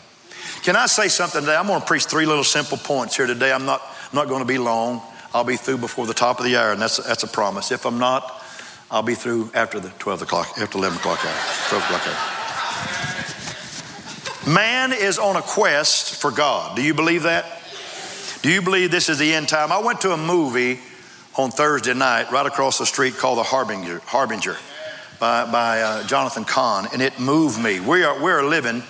Can 0.62 0.76
I 0.76 0.86
say 0.86 1.08
something 1.08 1.42
today? 1.42 1.56
I'm 1.56 1.66
going 1.66 1.82
to 1.82 1.88
preach 1.88 2.06
three 2.06 2.28
little 2.28 2.44
simple 2.44 2.78
points 2.78 3.18
here 3.18 3.26
today. 3.26 3.52
I'm 3.52 3.66
not, 3.66 3.82
I'm 3.82 4.16
not 4.16 4.28
going 4.28 4.44
to 4.44 4.48
be 4.48 4.60
long. 4.60 5.02
I'll 5.34 5.44
be 5.44 5.58
through 5.58 5.80
before 5.80 6.06
the 6.06 6.14
top 6.14 6.38
of 6.38 6.46
the 6.46 6.56
hour, 6.56 6.72
and 6.72 6.80
that's, 6.80 6.98
that's 6.98 7.24
a 7.24 7.28
promise. 7.28 7.72
If 7.72 7.88
I'm 7.88 7.98
not, 7.98 8.44
I'll 8.92 9.02
be 9.02 9.16
through 9.16 9.50
after 9.56 9.80
the 9.80 9.90
12 9.90 10.22
o'clock, 10.22 10.50
after 10.60 10.78
11 10.78 11.00
o'clock 11.00 11.26
hour, 11.26 11.40
12 11.70 11.84
o'clock 11.84 12.08
hour. 12.08 12.37
Man 14.48 14.94
is 14.94 15.20
on 15.20 15.36
a 15.36 15.42
quest 15.42 16.22
for 16.22 16.32
God. 16.32 16.77
Do 16.77 16.82
you 16.82 16.94
believe 16.94 17.24
that? 17.24 17.46
Do 18.42 18.50
you 18.50 18.62
believe 18.62 18.92
this 18.92 19.10
is 19.10 19.18
the 19.18 19.34
end 19.34 19.50
time? 19.50 19.74
I 19.74 19.80
went 19.80 20.00
to 20.01 20.12
a 20.12 20.18
movie 20.18 20.80
on 21.36 21.51
Thursday 21.51 21.94
night 21.94 22.32
right 22.32 22.46
across 22.46 22.77
the 22.77 22.86
street 22.86 23.16
called 23.16 23.39
The 23.39 23.44
Harbinger, 23.44 24.00
Harbinger 24.06 24.56
by, 25.20 25.51
by 25.51 25.82
uh, 25.82 26.08
Jonathan 26.08 26.46
Cahn, 26.46 26.88
and 26.94 27.01
it 27.01 27.20
moved 27.20 27.62
me. 27.62 27.82
We 27.82 28.06
are, 28.06 28.24
we 28.24 28.32
are 28.32 28.42
living 28.42 28.84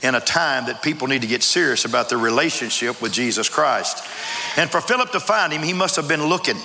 in 0.00 0.14
a 0.14 0.20
time 0.20 0.66
that 0.66 0.80
people 0.80 1.08
need 1.08 1.22
to 1.22 1.28
get 1.28 1.42
serious 1.42 1.84
about 1.84 2.08
their 2.08 2.18
relationship 2.18 3.02
with 3.02 3.12
Jesus 3.12 3.48
Christ. 3.48 4.06
And 4.56 4.70
for 4.70 4.80
Philip 4.80 5.10
to 5.10 5.18
find 5.18 5.52
him, 5.52 5.62
he 5.62 5.72
must 5.72 5.96
have 5.96 6.06
been 6.06 6.26
looking. 6.26 6.56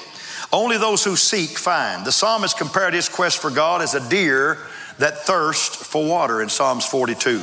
Only 0.54 0.78
those 0.78 1.04
who 1.04 1.16
seek 1.16 1.58
find. 1.58 2.06
The 2.06 2.12
psalmist 2.12 2.60
compared 2.60 2.94
his 2.94 3.10
quest 3.10 3.42
for 3.42 3.50
God 3.50 3.82
as 3.82 3.96
a 3.96 4.08
deer 4.08 4.60
that 5.00 5.18
thirsts 5.18 5.76
for 5.76 6.08
water 6.08 6.44
in 6.44 6.50
Psalms 6.50 6.86
42. 6.86 7.42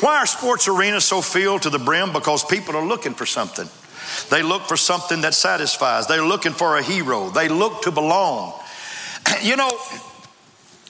Why 0.00 0.18
are 0.18 0.26
sports 0.26 0.68
arenas 0.68 1.04
so 1.04 1.20
filled 1.20 1.62
to 1.62 1.70
the 1.70 1.78
brim? 1.78 2.12
Because 2.12 2.44
people 2.44 2.76
are 2.76 2.84
looking 2.84 3.14
for 3.14 3.26
something. 3.26 3.68
They 4.30 4.42
look 4.42 4.62
for 4.62 4.76
something 4.76 5.22
that 5.22 5.34
satisfies. 5.34 6.06
They're 6.06 6.24
looking 6.24 6.52
for 6.52 6.76
a 6.76 6.82
hero. 6.82 7.30
They 7.30 7.48
look 7.48 7.82
to 7.82 7.90
belong. 7.90 8.60
You 9.42 9.56
know, 9.56 9.78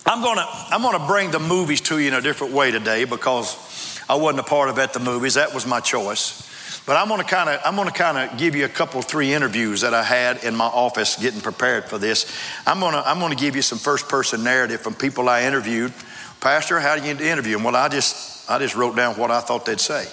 I'm 0.06 0.23
gonna 0.23 0.46
I'm 0.70 0.82
gonna 0.82 1.06
bring 1.06 1.30
the 1.30 1.38
movies 1.38 1.80
to 1.82 1.99
you 1.99 2.08
in 2.08 2.14
a 2.14 2.20
different 2.20 2.52
way 2.52 2.70
today 2.70 3.04
because 3.04 4.02
I 4.08 4.16
wasn't 4.16 4.40
a 4.40 4.42
part 4.42 4.68
of 4.68 4.78
at 4.78 4.92
the 4.92 5.00
movies. 5.00 5.34
That 5.34 5.54
was 5.54 5.66
my 5.66 5.80
choice. 5.80 6.50
But 6.84 6.96
I'm 6.96 7.08
gonna 7.08 7.25
kind 7.25 7.49
of 7.49 7.61
I'm 7.64 7.76
gonna 7.76 7.90
kind 7.90 8.18
of 8.18 8.37
give 8.37 8.54
you 8.54 8.64
a 8.64 8.68
couple 8.68 9.00
three 9.00 9.32
interviews 9.32 9.80
that 9.80 9.94
I 9.94 10.02
had 10.02 10.44
in 10.44 10.54
my 10.54 10.66
office 10.66 11.16
getting 11.16 11.40
prepared 11.40 11.84
for 11.84 11.96
this. 11.99 12.26
I'm 12.66 12.80
gonna 12.80 13.02
I'm 13.06 13.18
gonna 13.20 13.34
give 13.34 13.56
you 13.56 13.62
some 13.62 13.78
first 13.78 14.08
person 14.08 14.44
narrative 14.44 14.82
from 14.82 14.94
people 14.94 15.28
I 15.28 15.44
interviewed. 15.44 15.92
Pastor, 16.40 16.80
how 16.80 16.96
do 16.96 17.02
you 17.02 17.12
interview 17.12 17.54
them? 17.54 17.64
Well, 17.64 17.76
I 17.76 17.88
just 17.88 18.33
I 18.48 18.58
just 18.58 18.74
wrote 18.74 18.96
down 18.96 19.16
what 19.16 19.30
I 19.30 19.40
thought 19.40 19.64
they'd 19.64 19.80
say. 19.80 20.06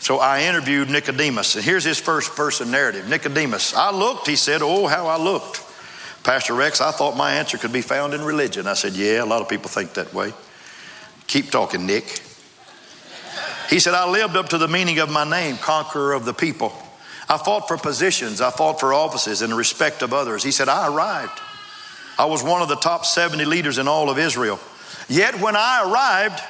So 0.00 0.18
I 0.18 0.42
interviewed 0.42 0.90
Nicodemus, 0.90 1.54
and 1.54 1.64
here's 1.64 1.84
his 1.84 2.00
first 2.00 2.34
person 2.34 2.70
narrative. 2.70 3.08
Nicodemus, 3.08 3.74
I 3.74 3.92
looked, 3.92 4.26
he 4.26 4.34
said, 4.34 4.60
oh, 4.60 4.86
how 4.86 5.06
I 5.06 5.16
looked. 5.16 5.62
Pastor 6.24 6.54
Rex, 6.54 6.80
I 6.80 6.92
thought 6.92 7.16
my 7.16 7.34
answer 7.34 7.58
could 7.58 7.72
be 7.72 7.82
found 7.82 8.14
in 8.14 8.22
religion. 8.22 8.66
I 8.66 8.74
said, 8.74 8.94
yeah, 8.94 9.22
a 9.22 9.26
lot 9.26 9.42
of 9.42 9.48
people 9.48 9.68
think 9.68 9.94
that 9.94 10.12
way. 10.12 10.32
Keep 11.26 11.50
talking, 11.50 11.86
Nick. 11.86 12.22
He 13.70 13.78
said, 13.78 13.94
I 13.94 14.08
lived 14.08 14.36
up 14.36 14.50
to 14.50 14.58
the 14.58 14.68
meaning 14.68 14.98
of 14.98 15.10
my 15.10 15.24
name, 15.28 15.56
conqueror 15.56 16.12
of 16.12 16.24
the 16.24 16.34
people. 16.34 16.72
I 17.28 17.38
fought 17.38 17.68
for 17.68 17.78
positions, 17.78 18.40
I 18.40 18.50
fought 18.50 18.78
for 18.78 18.92
offices 18.92 19.40
in 19.40 19.54
respect 19.54 20.02
of 20.02 20.12
others. 20.12 20.42
He 20.42 20.50
said, 20.50 20.68
I 20.68 20.92
arrived. 20.92 21.40
I 22.18 22.26
was 22.26 22.42
one 22.42 22.60
of 22.60 22.68
the 22.68 22.76
top 22.76 23.06
70 23.06 23.44
leaders 23.46 23.78
in 23.78 23.88
all 23.88 24.10
of 24.10 24.18
Israel. 24.18 24.60
Yet 25.08 25.40
when 25.40 25.56
I 25.56 25.88
arrived, 25.88 26.40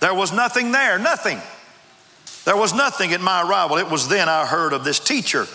there 0.00 0.14
was 0.14 0.32
nothing 0.32 0.72
there, 0.72 0.98
nothing. 0.98 1.40
There 2.44 2.56
was 2.56 2.72
nothing 2.72 3.12
at 3.12 3.20
my 3.20 3.42
arrival. 3.42 3.78
It 3.78 3.90
was 3.90 4.08
then 4.08 4.28
I 4.28 4.46
heard 4.46 4.72
of 4.72 4.84
this 4.84 5.00
teacher, 5.00 5.46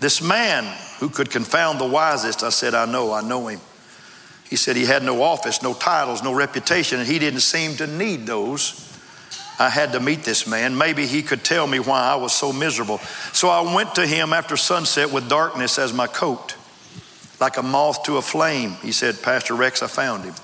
this 0.00 0.20
man 0.22 0.64
who 0.98 1.08
could 1.08 1.30
confound 1.30 1.80
the 1.80 1.86
wisest. 1.86 2.42
I 2.42 2.48
said, 2.48 2.74
I 2.74 2.86
know, 2.86 3.12
I 3.12 3.20
know 3.20 3.48
him. 3.48 3.60
He 4.48 4.56
said 4.56 4.74
he 4.74 4.84
had 4.84 5.04
no 5.04 5.22
office, 5.22 5.62
no 5.62 5.74
titles, 5.74 6.24
no 6.24 6.34
reputation, 6.34 6.98
and 6.98 7.06
he 7.06 7.20
didn't 7.20 7.40
seem 7.40 7.76
to 7.76 7.86
need 7.86 8.26
those. 8.26 8.86
I 9.60 9.68
had 9.68 9.92
to 9.92 10.00
meet 10.00 10.24
this 10.24 10.46
man. 10.46 10.76
Maybe 10.76 11.06
he 11.06 11.22
could 11.22 11.44
tell 11.44 11.66
me 11.66 11.78
why 11.78 12.00
I 12.00 12.16
was 12.16 12.32
so 12.32 12.52
miserable. 12.52 12.98
So 13.32 13.48
I 13.48 13.74
went 13.74 13.94
to 13.96 14.06
him 14.06 14.32
after 14.32 14.56
sunset 14.56 15.12
with 15.12 15.28
darkness 15.28 15.78
as 15.78 15.92
my 15.92 16.06
coat, 16.06 16.56
like 17.40 17.58
a 17.58 17.62
moth 17.62 18.02
to 18.04 18.16
a 18.16 18.22
flame. 18.22 18.72
He 18.82 18.90
said, 18.90 19.22
Pastor 19.22 19.54
Rex, 19.54 19.82
I 19.82 19.86
found 19.86 20.24
him. 20.24 20.34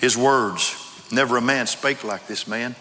His 0.00 0.16
words, 0.16 0.83
never 1.14 1.36
a 1.36 1.42
man 1.42 1.66
spake 1.66 2.04
like 2.04 2.26
this 2.26 2.46
man. 2.46 2.74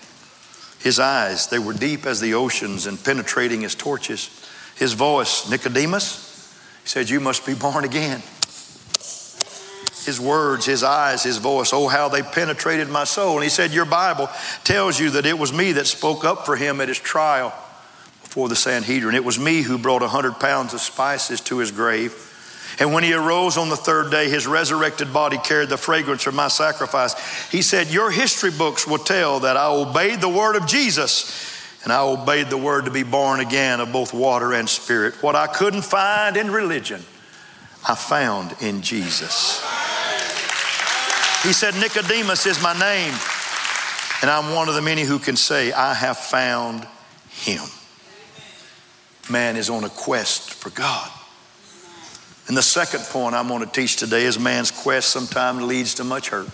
His 0.79 0.99
eyes, 0.99 1.47
they 1.47 1.59
were 1.59 1.73
deep 1.73 2.05
as 2.05 2.19
the 2.19 2.33
oceans 2.33 2.85
and 2.87 3.01
penetrating 3.01 3.63
as 3.63 3.75
torches. 3.75 4.29
His 4.75 4.93
voice, 4.93 5.49
Nicodemus, 5.49 6.53
he 6.83 6.89
said, 6.89 7.09
You 7.09 7.19
must 7.19 7.45
be 7.45 7.53
born 7.53 7.85
again 7.85 8.21
his 10.05 10.19
words, 10.19 10.65
his 10.65 10.83
eyes, 10.83 11.23
his 11.23 11.37
voice. 11.37 11.71
Oh, 11.73 11.87
how 11.87 12.09
they 12.09 12.21
penetrated 12.21 12.89
my 12.89 13.03
soul. 13.03 13.35
And 13.35 13.43
he 13.43 13.49
said, 13.49 13.71
Your 13.71 13.85
Bible 13.85 14.29
tells 14.63 14.99
you 14.99 15.11
that 15.11 15.25
it 15.25 15.37
was 15.37 15.53
me 15.53 15.73
that 15.73 15.87
spoke 15.87 16.25
up 16.25 16.45
for 16.45 16.55
him 16.55 16.81
at 16.81 16.87
his 16.87 16.99
trial 16.99 17.53
before 18.21 18.49
the 18.49 18.55
Sanhedrin. 18.55 19.15
It 19.15 19.25
was 19.25 19.39
me 19.39 19.61
who 19.61 19.77
brought 19.77 20.03
a 20.03 20.07
hundred 20.07 20.39
pounds 20.39 20.73
of 20.73 20.81
spices 20.81 21.41
to 21.41 21.59
his 21.59 21.71
grave. 21.71 22.29
And 22.80 22.94
when 22.94 23.03
he 23.03 23.13
arose 23.13 23.58
on 23.58 23.70
the 23.70 23.75
third 23.75 24.12
day, 24.12 24.30
his 24.30 24.48
resurrected 24.48 25.13
body 25.13 25.38
carried 25.38 25.70
the 25.70 25.77
fragrance 25.77 26.25
of 26.27 26.34
my 26.34 26.48
sacrifice. 26.48 27.13
He 27.51 27.62
said, 27.62 27.92
Your 27.92 28.10
history 28.12 28.51
books 28.51 28.88
will 28.88 28.98
tell 28.98 29.42
that 29.42 29.58
I 29.58 29.68
obeyed 29.68 30.22
the 30.22 30.30
word 30.30 30.56
of 30.56 30.65
Jesus 30.65 31.53
and 31.84 31.92
I 31.92 32.01
obeyed 32.01 32.50
the 32.50 32.58
word 32.58 32.86
to 32.86 32.92
be 32.92 33.03
born 33.03 33.42
again 33.42 33.82
of 33.82 33.92
both 33.92 34.13
water 34.13 34.53
and 34.53 34.70
spirit. 34.70 35.22
What 35.22 35.36
I 35.36 35.48
couldn't 35.48 35.84
find 35.84 36.38
in 36.38 36.50
religion, 36.50 37.01
I 37.88 37.96
found 37.96 38.56
in 38.62 38.82
Jesus. 38.82 39.62
He 41.44 41.51
said, 41.51 41.75
Nicodemus 41.75 42.46
is 42.46 42.63
my 42.63 42.72
name, 42.80 43.13
and 44.22 44.32
I'm 44.32 44.56
one 44.56 44.70
of 44.70 44.75
the 44.75 44.82
many 44.82 45.03
who 45.03 45.20
can 45.20 45.36
say, 45.36 45.74
I 45.74 45.94
have 45.94 46.18
found 46.18 46.88
him. 47.30 47.63
Man 49.30 49.58
is 49.58 49.70
on 49.70 49.84
a 49.84 49.89
quest 49.89 50.53
for 50.53 50.70
God. 50.70 51.12
And 52.47 52.57
the 52.57 52.63
second 52.63 53.01
point 53.05 53.35
I'm 53.35 53.47
going 53.47 53.65
to 53.65 53.71
teach 53.71 53.95
today 53.95 54.23
is 54.23 54.38
man's 54.38 54.71
quest 54.71 55.09
sometimes 55.09 55.62
leads 55.62 55.93
to 55.95 56.03
much 56.03 56.29
hurt. 56.29 56.50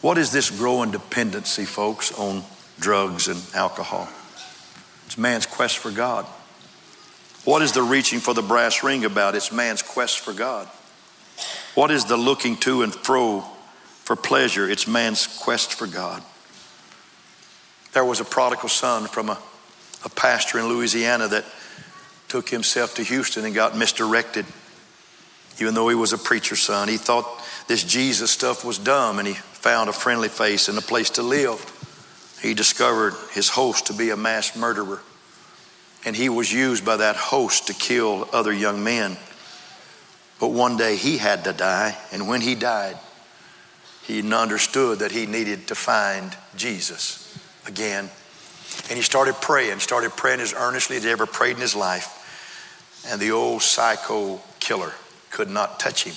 What 0.00 0.18
is 0.18 0.30
this 0.30 0.50
growing 0.50 0.90
dependency, 0.90 1.64
folks, 1.64 2.16
on 2.18 2.42
drugs 2.78 3.28
and 3.28 3.40
alcohol? 3.54 4.08
It's 5.06 5.18
man's 5.18 5.46
quest 5.46 5.78
for 5.78 5.90
God. 5.90 6.24
What 7.44 7.62
is 7.62 7.72
the 7.72 7.82
reaching 7.82 8.20
for 8.20 8.34
the 8.34 8.42
brass 8.42 8.82
ring 8.82 9.04
about? 9.04 9.34
It's 9.34 9.50
man's 9.50 9.82
quest 9.82 10.20
for 10.20 10.32
God. 10.32 10.68
What 11.74 11.90
is 11.90 12.04
the 12.04 12.16
looking 12.16 12.56
to 12.58 12.82
and 12.82 12.94
fro 12.94 13.40
for 14.04 14.16
pleasure? 14.16 14.68
It's 14.68 14.86
man's 14.86 15.26
quest 15.26 15.72
for 15.72 15.86
God. 15.86 16.22
There 17.92 18.04
was 18.04 18.20
a 18.20 18.24
prodigal 18.24 18.68
son 18.68 19.06
from 19.06 19.30
a, 19.30 19.38
a 20.04 20.08
pastor 20.08 20.58
in 20.58 20.66
Louisiana 20.68 21.28
that 21.28 21.44
took 22.28 22.48
himself 22.48 22.94
to 22.96 23.02
Houston 23.02 23.44
and 23.44 23.54
got 23.54 23.76
misdirected. 23.76 24.46
Even 25.60 25.74
though 25.74 25.88
he 25.88 25.94
was 25.94 26.12
a 26.12 26.18
preacher's 26.18 26.60
son, 26.60 26.88
he 26.88 26.96
thought 26.96 27.26
this 27.66 27.82
Jesus 27.82 28.30
stuff 28.30 28.64
was 28.64 28.78
dumb 28.78 29.18
and 29.18 29.26
he 29.26 29.34
found 29.34 29.90
a 29.90 29.92
friendly 29.92 30.28
face 30.28 30.68
and 30.68 30.78
a 30.78 30.82
place 30.82 31.10
to 31.10 31.22
live. 31.22 31.74
He 32.40 32.54
discovered 32.54 33.14
his 33.32 33.48
host 33.48 33.86
to 33.86 33.92
be 33.92 34.10
a 34.10 34.16
mass 34.16 34.56
murderer, 34.56 35.00
and 36.04 36.14
he 36.14 36.28
was 36.28 36.52
used 36.52 36.84
by 36.84 36.98
that 36.98 37.16
host 37.16 37.66
to 37.66 37.74
kill 37.74 38.28
other 38.32 38.52
young 38.52 38.84
men. 38.84 39.16
But 40.38 40.52
one 40.52 40.76
day 40.76 40.94
he 40.94 41.18
had 41.18 41.42
to 41.44 41.52
die, 41.52 41.98
and 42.12 42.28
when 42.28 42.40
he 42.40 42.54
died, 42.54 42.96
he 44.04 44.32
understood 44.32 45.00
that 45.00 45.10
he 45.10 45.26
needed 45.26 45.66
to 45.68 45.74
find 45.74 46.34
Jesus 46.56 47.36
again. 47.66 48.08
And 48.88 48.96
he 48.96 49.02
started 49.02 49.34
praying, 49.34 49.80
started 49.80 50.12
praying 50.12 50.40
as 50.40 50.54
earnestly 50.54 50.96
as 50.96 51.04
he 51.04 51.10
ever 51.10 51.26
prayed 51.26 51.56
in 51.56 51.60
his 51.60 51.74
life. 51.74 52.14
And 53.08 53.20
the 53.20 53.30
old 53.30 53.62
psycho 53.62 54.40
killer 54.60 54.92
could 55.30 55.50
not 55.50 55.80
touch 55.80 56.04
him. 56.04 56.14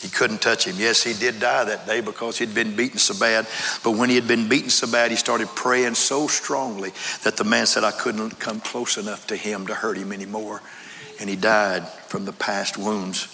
He 0.00 0.10
couldn't 0.10 0.42
touch 0.42 0.66
him. 0.66 0.76
Yes, 0.78 1.02
he 1.02 1.14
did 1.14 1.40
die 1.40 1.64
that 1.64 1.86
day 1.86 2.02
because 2.02 2.36
he'd 2.36 2.54
been 2.54 2.76
beaten 2.76 2.98
so 2.98 3.18
bad. 3.18 3.46
But 3.82 3.92
when 3.92 4.10
he 4.10 4.16
had 4.16 4.28
been 4.28 4.48
beaten 4.48 4.68
so 4.68 4.86
bad, 4.90 5.10
he 5.10 5.16
started 5.16 5.48
praying 5.48 5.94
so 5.94 6.26
strongly 6.26 6.92
that 7.22 7.36
the 7.38 7.44
man 7.44 7.66
said, 7.66 7.84
I 7.84 7.90
couldn't 7.90 8.38
come 8.38 8.60
close 8.60 8.98
enough 8.98 9.26
to 9.28 9.36
him 9.36 9.66
to 9.68 9.74
hurt 9.74 9.96
him 9.96 10.12
anymore. 10.12 10.60
and 11.20 11.30
he 11.30 11.36
died 11.36 11.86
from 12.08 12.24
the 12.24 12.32
past 12.32 12.76
wounds. 12.76 13.28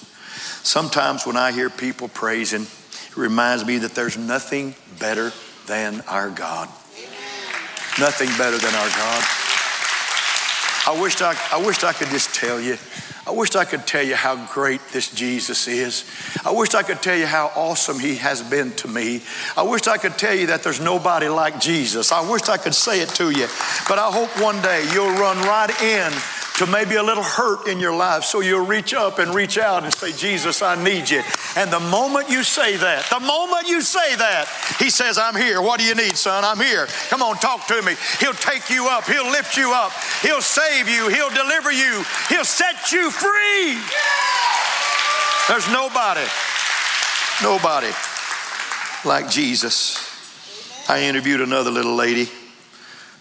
Sometimes 0.63 1.27
when 1.27 1.37
I 1.37 1.51
hear 1.53 1.71
people 1.71 2.09
praising, 2.09 2.63
it 2.63 3.17
reminds 3.17 3.65
me 3.65 3.79
that 3.79 3.95
there's 3.95 4.19
nothing 4.19 4.75
better 4.99 5.33
than 5.67 6.03
our 6.03 6.31
God. 6.31 6.69
Nothing 7.99 8.29
better 8.39 8.59
than 8.59 8.75
our 8.75 8.89
God. 8.89 9.25
I 10.91 11.01
wished 11.01 11.23
I, 11.23 11.37
I 11.53 11.65
wished 11.65 11.85
I 11.85 11.93
could 11.93 12.09
just 12.09 12.35
tell 12.35 12.61
you. 12.61 12.77
I 13.25 13.31
wished 13.31 13.55
I 13.55 13.65
could 13.65 13.87
tell 13.87 14.03
you 14.03 14.17
how 14.17 14.45
great 14.53 14.81
this 14.93 15.09
Jesus 15.09 15.69
is. 15.69 16.05
I 16.45 16.51
wished 16.51 16.75
I 16.75 16.83
could 16.83 17.01
tell 17.01 17.17
you 17.17 17.27
how 17.27 17.53
awesome 17.55 18.01
he 18.01 18.17
has 18.17 18.43
been 18.43 18.73
to 18.73 18.89
me. 18.89 19.23
I 19.57 19.63
wished 19.63 19.87
I 19.87 19.99
could 19.99 20.19
tell 20.19 20.35
you 20.35 20.49
that 20.49 20.65
there's 20.65 20.81
nobody 20.81 21.29
like 21.29 21.61
Jesus. 21.61 22.11
I 22.11 22.29
wished 22.29 22.49
I 22.49 22.57
could 22.57 22.75
say 22.75 23.03
it 23.03 23.09
to 23.11 23.31
you. 23.31 23.47
But 23.89 24.01
I 24.01 24.11
hope 24.11 24.31
one 24.43 24.61
day 24.63 24.85
you'll 24.93 25.15
run 25.15 25.39
right 25.43 25.71
in 25.81 26.13
to 26.61 26.67
maybe 26.67 26.97
a 26.97 27.03
little 27.03 27.23
hurt 27.23 27.67
in 27.69 27.81
your 27.81 27.97
life. 27.97 28.23
So 28.23 28.41
you'll 28.41 28.67
reach 28.67 28.93
up 28.93 29.19
and 29.19 29.35
reach 29.35 29.57
out 29.57 29.83
and 29.83 29.95
say, 29.95 30.13
Jesus, 30.13 30.61
I 30.61 30.77
need 30.85 31.09
you. 31.09 31.23
And 31.57 31.73
the 31.73 31.81
moment 31.81 32.29
you 32.29 32.45
say 32.45 32.77
that, 32.77 33.09
the 33.09 33.19
moment 33.19 33.67
you 33.67 33.81
say 33.81 34.15
that, 34.17 34.45
He 34.79 34.91
says, 34.91 35.17
I'm 35.17 35.35
here. 35.35 35.63
What 35.63 35.81
do 35.81 35.87
you 35.87 35.95
need, 35.95 36.19
son? 36.19 36.45
I'm 36.45 36.59
here. 36.59 36.87
Come 37.09 37.23
on, 37.23 37.37
talk 37.37 37.67
to 37.69 37.81
me. 37.81 37.95
He'll 38.19 38.35
take 38.35 38.69
you 38.69 38.89
up, 38.89 39.05
He'll 39.05 39.31
lift 39.31 39.57
you 39.57 39.73
up, 39.73 39.91
He'll 40.21 40.43
save 40.43 40.87
you, 40.87 41.09
He'll 41.09 41.31
deliver 41.31 41.73
you, 41.73 42.05
He'll 42.29 42.45
set 42.45 42.93
you 42.93 43.11
free. 43.11 43.81
There's 45.49 45.67
nobody, 45.73 46.29
nobody 47.43 47.91
like 49.07 49.31
Jesus. 49.31 49.97
I 50.91 51.05
interviewed 51.05 51.41
another 51.41 51.71
little 51.71 51.95
lady. 51.95 52.29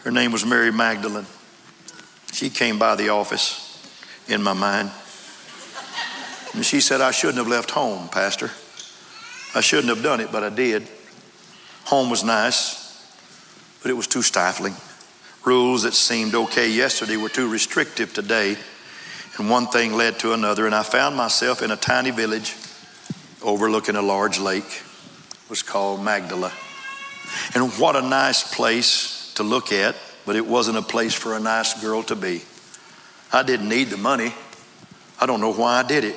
Her 0.03 0.12
name 0.12 0.34
was 0.34 0.46
Mary 0.46 0.74
Magdalene. 0.74 1.25
She 2.31 2.50
came 2.50 2.79
by 2.79 2.95
the 2.95 3.09
office 3.09 3.65
in 4.27 4.41
my 4.41 4.53
mind. 4.53 4.91
And 6.53 6.65
she 6.65 6.81
said, 6.81 7.01
I 7.01 7.12
shouldn't 7.12 7.38
have 7.38 7.48
left 7.48 7.71
home, 7.71 8.09
Pastor. 8.09 8.51
I 9.55 9.62
shouldn't 9.62 9.89
have 9.89 10.03
done 10.03 10.19
it, 10.19 10.31
but 10.31 10.43
I 10.43 10.50
did. 10.50 10.88
Home 11.86 12.09
was 12.09 12.24
nice, 12.24 13.03
but 13.81 13.91
it 13.91 13.95
was 13.95 14.07
too 14.07 14.21
stifling. 14.21 14.75
Rules 15.45 15.83
that 15.83 15.93
seemed 15.93 16.36
okay 16.36 16.69
yesterday 16.69 17.17
were 17.17 17.29
too 17.29 17.50
restrictive 17.50 18.13
today. 18.13 18.57
And 19.38 19.50
one 19.50 19.67
thing 19.67 19.93
led 19.93 20.19
to 20.19 20.33
another, 20.33 20.65
and 20.65 20.75
I 20.75 20.83
found 20.83 21.15
myself 21.15 21.62
in 21.62 21.71
a 21.71 21.77
tiny 21.77 22.12
village 22.12 22.55
overlooking 23.41 23.95
a 23.95 24.01
large 24.01 24.39
lake. 24.39 24.65
It 24.65 25.50
was 25.50 25.63
called 25.63 26.03
Magdala. 26.03 26.51
And 27.55 27.71
what 27.74 27.95
a 27.95 28.01
nice 28.01 28.53
place 28.55 29.33
to 29.36 29.43
look 29.43 29.71
at 29.71 29.95
but 30.29 30.36
it 30.36 30.45
wasn't 30.45 30.77
a 30.77 30.81
place 30.83 31.15
for 31.15 31.36
a 31.36 31.39
nice 31.39 31.81
girl 31.81 32.03
to 32.03 32.15
be. 32.15 32.43
I 33.33 33.41
didn't 33.41 33.67
need 33.67 33.86
the 33.86 33.98
money. 33.98 34.31
I 35.19 35.25
don't 35.25 35.41
know 35.41 35.51
why 35.51 35.79
I 35.79 35.81
did 35.81 36.03
it. 36.03 36.15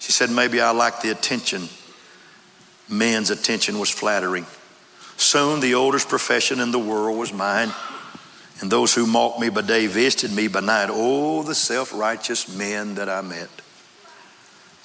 She 0.00 0.12
said, 0.12 0.30
maybe 0.30 0.62
I 0.62 0.70
liked 0.70 1.02
the 1.02 1.10
attention. 1.10 1.68
Men's 2.88 3.28
attention 3.28 3.78
was 3.78 3.90
flattering. 3.90 4.46
Soon 5.18 5.60
the 5.60 5.74
oldest 5.74 6.08
profession 6.08 6.58
in 6.58 6.70
the 6.70 6.78
world 6.78 7.18
was 7.18 7.34
mine. 7.34 7.70
And 8.62 8.70
those 8.70 8.94
who 8.94 9.04
mocked 9.06 9.40
me 9.40 9.50
by 9.50 9.60
day 9.60 9.88
visited 9.88 10.34
me 10.34 10.48
by 10.48 10.60
night. 10.60 10.88
Oh, 10.90 11.42
the 11.42 11.54
self 11.54 11.92
righteous 11.92 12.56
men 12.56 12.94
that 12.94 13.10
I 13.10 13.20
met. 13.20 13.50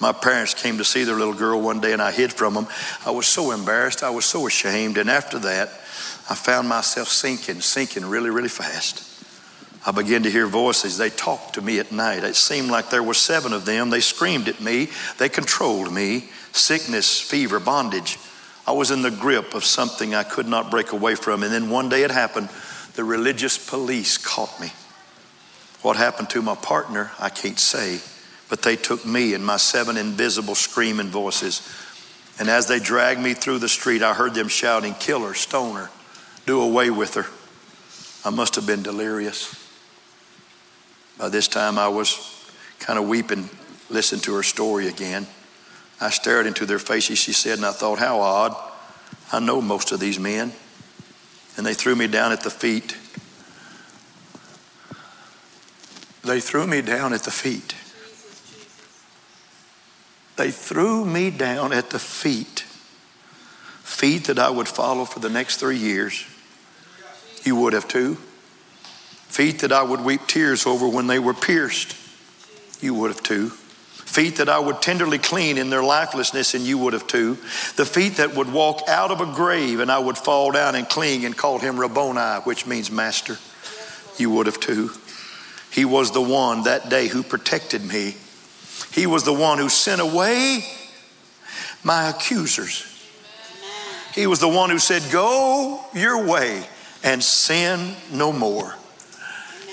My 0.00 0.12
parents 0.12 0.54
came 0.54 0.78
to 0.78 0.84
see 0.84 1.04
their 1.04 1.16
little 1.16 1.34
girl 1.34 1.60
one 1.60 1.80
day 1.80 1.92
and 1.92 2.00
I 2.00 2.12
hid 2.12 2.32
from 2.32 2.54
them. 2.54 2.68
I 3.04 3.10
was 3.10 3.26
so 3.26 3.50
embarrassed. 3.50 4.02
I 4.02 4.10
was 4.10 4.24
so 4.24 4.46
ashamed. 4.46 4.96
And 4.96 5.10
after 5.10 5.38
that, 5.40 5.68
I 6.30 6.34
found 6.34 6.68
myself 6.68 7.08
sinking, 7.08 7.60
sinking 7.62 8.04
really, 8.04 8.30
really 8.30 8.48
fast. 8.48 9.04
I 9.86 9.90
began 9.90 10.22
to 10.24 10.30
hear 10.30 10.46
voices. 10.46 10.98
They 10.98 11.10
talked 11.10 11.54
to 11.54 11.62
me 11.62 11.78
at 11.78 11.90
night. 11.90 12.22
It 12.22 12.36
seemed 12.36 12.70
like 12.70 12.90
there 12.90 13.02
were 13.02 13.14
seven 13.14 13.52
of 13.52 13.64
them. 13.64 13.90
They 13.90 14.00
screamed 14.00 14.48
at 14.48 14.60
me. 14.60 14.88
They 15.18 15.28
controlled 15.28 15.92
me. 15.92 16.28
Sickness, 16.52 17.20
fever, 17.20 17.58
bondage. 17.58 18.18
I 18.66 18.72
was 18.72 18.90
in 18.90 19.02
the 19.02 19.10
grip 19.10 19.54
of 19.54 19.64
something 19.64 20.14
I 20.14 20.24
could 20.24 20.46
not 20.46 20.70
break 20.70 20.92
away 20.92 21.14
from. 21.14 21.42
And 21.42 21.52
then 21.52 21.70
one 21.70 21.88
day 21.88 22.02
it 22.02 22.10
happened. 22.10 22.50
The 22.94 23.04
religious 23.04 23.56
police 23.56 24.18
caught 24.18 24.60
me. 24.60 24.72
What 25.82 25.96
happened 25.96 26.30
to 26.30 26.42
my 26.42 26.54
partner, 26.54 27.10
I 27.18 27.30
can't 27.30 27.58
say. 27.58 28.00
But 28.48 28.62
they 28.62 28.76
took 28.76 29.04
me 29.04 29.34
and 29.34 29.44
my 29.44 29.58
seven 29.58 29.96
invisible 29.96 30.54
screaming 30.54 31.08
voices. 31.08 31.68
And 32.38 32.48
as 32.48 32.66
they 32.66 32.78
dragged 32.78 33.20
me 33.20 33.34
through 33.34 33.58
the 33.58 33.68
street, 33.68 34.02
I 34.02 34.14
heard 34.14 34.34
them 34.34 34.48
shouting, 34.48 34.94
Kill 34.94 35.24
her, 35.26 35.34
stone 35.34 35.76
her 35.76 35.90
do 36.48 36.62
away 36.62 36.88
with 36.88 37.12
her. 37.12 37.26
I 38.26 38.34
must 38.34 38.54
have 38.56 38.66
been 38.66 38.82
delirious. 38.82 39.54
By 41.18 41.28
this 41.28 41.46
time, 41.46 41.78
I 41.78 41.88
was 41.88 42.50
kind 42.80 42.98
of 42.98 43.06
weeping, 43.06 43.50
listening 43.90 44.22
to 44.22 44.34
her 44.34 44.42
story 44.42 44.88
again. 44.88 45.26
I 46.00 46.08
stared 46.08 46.46
into 46.46 46.64
their 46.64 46.78
faces, 46.78 47.18
she 47.18 47.34
said, 47.34 47.58
and 47.58 47.66
I 47.66 47.72
thought, 47.72 47.98
how 47.98 48.20
odd. 48.20 48.56
I 49.30 49.40
know 49.40 49.60
most 49.60 49.92
of 49.92 50.00
these 50.00 50.18
men. 50.18 50.52
And 51.58 51.66
they 51.66 51.74
threw 51.74 51.94
me 51.94 52.06
down 52.06 52.32
at 52.32 52.40
the 52.40 52.50
feet. 52.50 52.96
They 56.24 56.40
threw 56.40 56.66
me 56.66 56.80
down 56.80 57.12
at 57.12 57.24
the 57.24 57.30
feet. 57.30 57.74
They 60.38 60.52
threw 60.52 61.04
me 61.04 61.30
down 61.30 61.72
at 61.72 61.90
the 61.90 61.98
feet. 61.98 62.60
Feet 63.82 64.26
that 64.26 64.38
I 64.38 64.50
would 64.50 64.68
follow 64.68 65.04
for 65.04 65.18
the 65.18 65.28
next 65.28 65.56
three 65.56 65.76
years. 65.76 66.24
You 67.42 67.56
would 67.56 67.72
have 67.72 67.88
too. 67.88 68.14
Feet 69.26 69.58
that 69.60 69.72
I 69.72 69.82
would 69.82 70.00
weep 70.00 70.28
tears 70.28 70.64
over 70.64 70.88
when 70.88 71.08
they 71.08 71.18
were 71.18 71.34
pierced. 71.34 71.96
You 72.80 72.94
would 72.94 73.10
have 73.10 73.22
too. 73.22 73.50
Feet 73.50 74.36
that 74.36 74.48
I 74.48 74.60
would 74.60 74.80
tenderly 74.80 75.18
clean 75.18 75.58
in 75.58 75.70
their 75.70 75.82
lifelessness, 75.82 76.54
and 76.54 76.64
you 76.64 76.78
would 76.78 76.92
have 76.92 77.08
too. 77.08 77.34
The 77.74 77.84
feet 77.84 78.18
that 78.18 78.36
would 78.36 78.52
walk 78.52 78.82
out 78.86 79.10
of 79.10 79.20
a 79.20 79.26
grave, 79.26 79.80
and 79.80 79.90
I 79.90 79.98
would 79.98 80.16
fall 80.16 80.52
down 80.52 80.76
and 80.76 80.88
cling 80.88 81.24
and 81.24 81.36
call 81.36 81.58
him 81.58 81.80
Rabboni, 81.80 82.42
which 82.44 82.64
means 82.64 82.92
master. 82.92 83.38
You 84.18 84.30
would 84.30 84.46
have 84.46 84.60
too. 84.60 84.92
He 85.72 85.84
was 85.84 86.12
the 86.12 86.22
one 86.22 86.62
that 86.62 86.88
day 86.88 87.08
who 87.08 87.24
protected 87.24 87.84
me. 87.84 88.14
He 88.92 89.06
was 89.06 89.24
the 89.24 89.32
one 89.32 89.58
who 89.58 89.68
sent 89.68 90.00
away 90.00 90.64
my 91.84 92.08
accusers. 92.08 92.84
He 94.14 94.26
was 94.26 94.40
the 94.40 94.48
one 94.48 94.70
who 94.70 94.78
said, 94.78 95.02
Go 95.12 95.84
your 95.94 96.26
way 96.26 96.66
and 97.04 97.22
sin 97.22 97.94
no 98.12 98.32
more. 98.32 98.74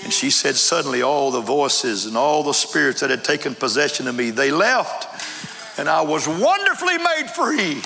And 0.04 0.12
she 0.12 0.30
said, 0.30 0.54
Suddenly, 0.54 1.02
all 1.02 1.30
the 1.30 1.40
voices 1.40 2.06
and 2.06 2.16
all 2.16 2.42
the 2.42 2.52
spirits 2.52 3.00
that 3.00 3.10
had 3.10 3.24
taken 3.24 3.54
possession 3.54 4.06
of 4.06 4.14
me, 4.14 4.30
they 4.30 4.50
left, 4.50 5.08
and 5.78 5.88
I 5.88 6.02
was 6.02 6.28
wonderfully 6.28 6.98
made 6.98 7.28
free. 7.34 7.82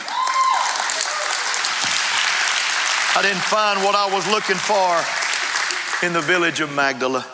I 3.17 3.23
didn't 3.23 3.43
find 3.43 3.83
what 3.83 3.95
I 3.95 4.13
was 4.15 4.27
looking 4.31 4.57
for 4.57 6.07
in 6.07 6.13
the 6.13 6.21
village 6.21 6.61
of 6.61 6.73
Magdala, 6.73 7.27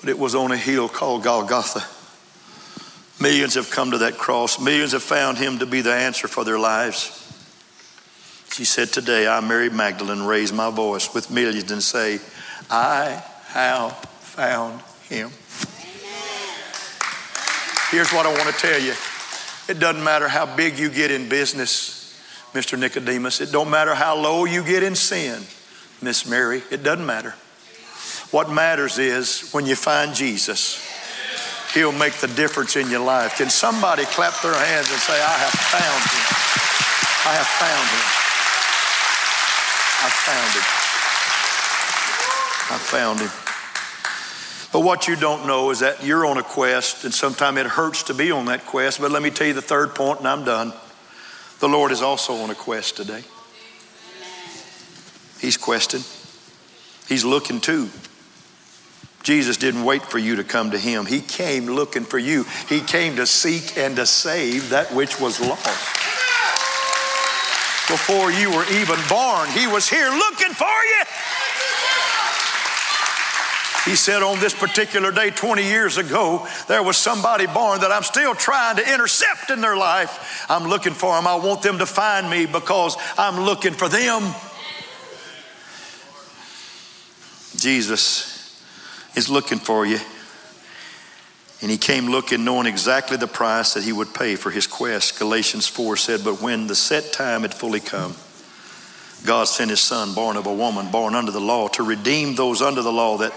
but 0.00 0.08
it 0.08 0.18
was 0.18 0.34
on 0.34 0.50
a 0.50 0.56
hill 0.56 0.88
called 0.88 1.24
Golgotha. 1.24 1.97
Millions 3.20 3.54
have 3.54 3.70
come 3.70 3.90
to 3.90 3.98
that 3.98 4.16
cross, 4.16 4.60
millions 4.60 4.92
have 4.92 5.02
found 5.02 5.38
him 5.38 5.58
to 5.58 5.66
be 5.66 5.80
the 5.80 5.92
answer 5.92 6.28
for 6.28 6.44
their 6.44 6.58
lives. 6.58 7.24
She 8.52 8.64
said, 8.64 8.88
Today 8.88 9.26
I, 9.26 9.40
Mary 9.40 9.70
Magdalene, 9.70 10.22
raise 10.22 10.52
my 10.52 10.70
voice 10.70 11.12
with 11.12 11.30
millions 11.30 11.70
and 11.70 11.82
say, 11.82 12.20
I 12.70 13.22
have 13.48 13.92
found 14.20 14.80
him. 15.08 15.30
Here's 17.90 18.12
what 18.12 18.26
I 18.26 18.32
want 18.32 18.54
to 18.54 18.60
tell 18.60 18.80
you 18.80 18.92
it 19.68 19.78
doesn't 19.78 20.02
matter 20.02 20.28
how 20.28 20.46
big 20.56 20.78
you 20.78 20.88
get 20.88 21.10
in 21.10 21.28
business, 21.28 22.18
Mr. 22.52 22.78
Nicodemus. 22.78 23.40
It 23.40 23.52
don't 23.52 23.70
matter 23.70 23.94
how 23.94 24.16
low 24.16 24.44
you 24.44 24.64
get 24.64 24.82
in 24.82 24.94
sin, 24.94 25.42
Miss 26.00 26.26
Mary. 26.26 26.62
It 26.70 26.82
doesn't 26.82 27.04
matter. 27.04 27.34
What 28.30 28.50
matters 28.50 28.98
is 28.98 29.50
when 29.52 29.66
you 29.66 29.76
find 29.76 30.14
Jesus, 30.14 30.82
He'll 31.74 31.92
make 31.92 32.14
the 32.14 32.28
difference 32.28 32.76
in 32.76 32.90
your 32.90 33.04
life. 33.04 33.36
Can 33.36 33.50
somebody 33.50 34.04
clap 34.06 34.40
their 34.42 34.54
hands 34.54 34.90
and 34.90 35.00
say, 35.00 35.14
I 35.14 35.36
have 35.38 35.52
found 35.68 36.02
Him? 36.08 36.26
I 37.28 37.34
have 37.36 37.46
found 37.46 37.88
Him. 37.88 38.28
I 40.00 40.10
found 40.10 40.54
him. 40.54 40.62
I 42.70 42.78
found 42.78 43.18
him. 43.18 43.30
But 44.72 44.86
what 44.86 45.08
you 45.08 45.16
don't 45.16 45.46
know 45.46 45.70
is 45.70 45.80
that 45.80 46.04
you're 46.04 46.24
on 46.24 46.38
a 46.38 46.42
quest, 46.44 47.04
and 47.04 47.12
sometimes 47.12 47.58
it 47.58 47.66
hurts 47.66 48.04
to 48.04 48.14
be 48.14 48.30
on 48.30 48.44
that 48.46 48.64
quest. 48.64 49.00
But 49.00 49.10
let 49.10 49.22
me 49.22 49.30
tell 49.30 49.48
you 49.48 49.54
the 49.54 49.62
third 49.62 49.96
point, 49.96 50.20
and 50.20 50.28
I'm 50.28 50.44
done. 50.44 50.72
The 51.58 51.68
Lord 51.68 51.90
is 51.90 52.00
also 52.00 52.34
on 52.34 52.50
a 52.50 52.54
quest 52.54 52.96
today. 52.96 53.24
He's 55.40 55.56
questing, 55.56 56.02
He's 57.08 57.24
looking 57.24 57.60
too. 57.60 57.88
Jesus 59.28 59.58
didn't 59.58 59.84
wait 59.84 60.00
for 60.00 60.16
you 60.16 60.36
to 60.36 60.42
come 60.42 60.70
to 60.70 60.78
Him, 60.78 61.04
He 61.04 61.20
came 61.20 61.66
looking 61.66 62.04
for 62.04 62.18
you. 62.18 62.46
He 62.66 62.80
came 62.80 63.16
to 63.16 63.26
seek 63.26 63.76
and 63.76 63.94
to 63.96 64.06
save 64.06 64.70
that 64.70 64.90
which 64.90 65.20
was 65.20 65.38
lost 65.38 65.66
before 67.90 68.32
you 68.32 68.50
were 68.50 68.64
even 68.72 68.96
born. 69.06 69.50
He 69.50 69.66
was 69.66 69.86
here 69.86 70.08
looking 70.08 70.54
for 70.54 70.64
you. 70.64 71.04
He 73.84 73.96
said, 73.96 74.22
On 74.22 74.40
this 74.40 74.54
particular 74.54 75.12
day, 75.12 75.28
20 75.28 75.62
years 75.62 75.98
ago, 75.98 76.48
there 76.66 76.82
was 76.82 76.96
somebody 76.96 77.46
born 77.46 77.82
that 77.82 77.92
I'm 77.92 78.04
still 78.04 78.34
trying 78.34 78.76
to 78.76 78.94
intercept 78.94 79.50
in 79.50 79.60
their 79.60 79.76
life. 79.76 80.46
I'm 80.48 80.70
looking 80.70 80.94
for 80.94 81.14
them. 81.14 81.26
I 81.26 81.34
want 81.34 81.60
them 81.60 81.80
to 81.80 81.86
find 81.86 82.30
me 82.30 82.46
because 82.46 82.96
I'm 83.18 83.44
looking 83.44 83.74
for 83.74 83.90
them. 83.90 84.22
Jesus 87.56 88.37
is 89.18 89.28
looking 89.28 89.58
for 89.58 89.84
you. 89.84 89.98
And 91.60 91.70
he 91.70 91.76
came 91.76 92.06
looking, 92.06 92.44
knowing 92.44 92.66
exactly 92.66 93.16
the 93.16 93.26
price 93.26 93.74
that 93.74 93.82
he 93.82 93.92
would 93.92 94.14
pay 94.14 94.36
for 94.36 94.50
his 94.50 94.66
quest. 94.66 95.18
Galatians 95.18 95.66
4 95.66 95.96
said, 95.96 96.20
But 96.24 96.40
when 96.40 96.68
the 96.68 96.76
set 96.76 97.12
time 97.12 97.42
had 97.42 97.52
fully 97.52 97.80
come, 97.80 98.14
God 99.26 99.48
sent 99.48 99.70
his 99.70 99.80
son, 99.80 100.14
born 100.14 100.36
of 100.36 100.46
a 100.46 100.54
woman, 100.54 100.92
born 100.92 101.16
under 101.16 101.32
the 101.32 101.40
law, 101.40 101.66
to 101.68 101.82
redeem 101.82 102.36
those 102.36 102.62
under 102.62 102.80
the 102.80 102.92
law 102.92 103.18
that 103.18 103.32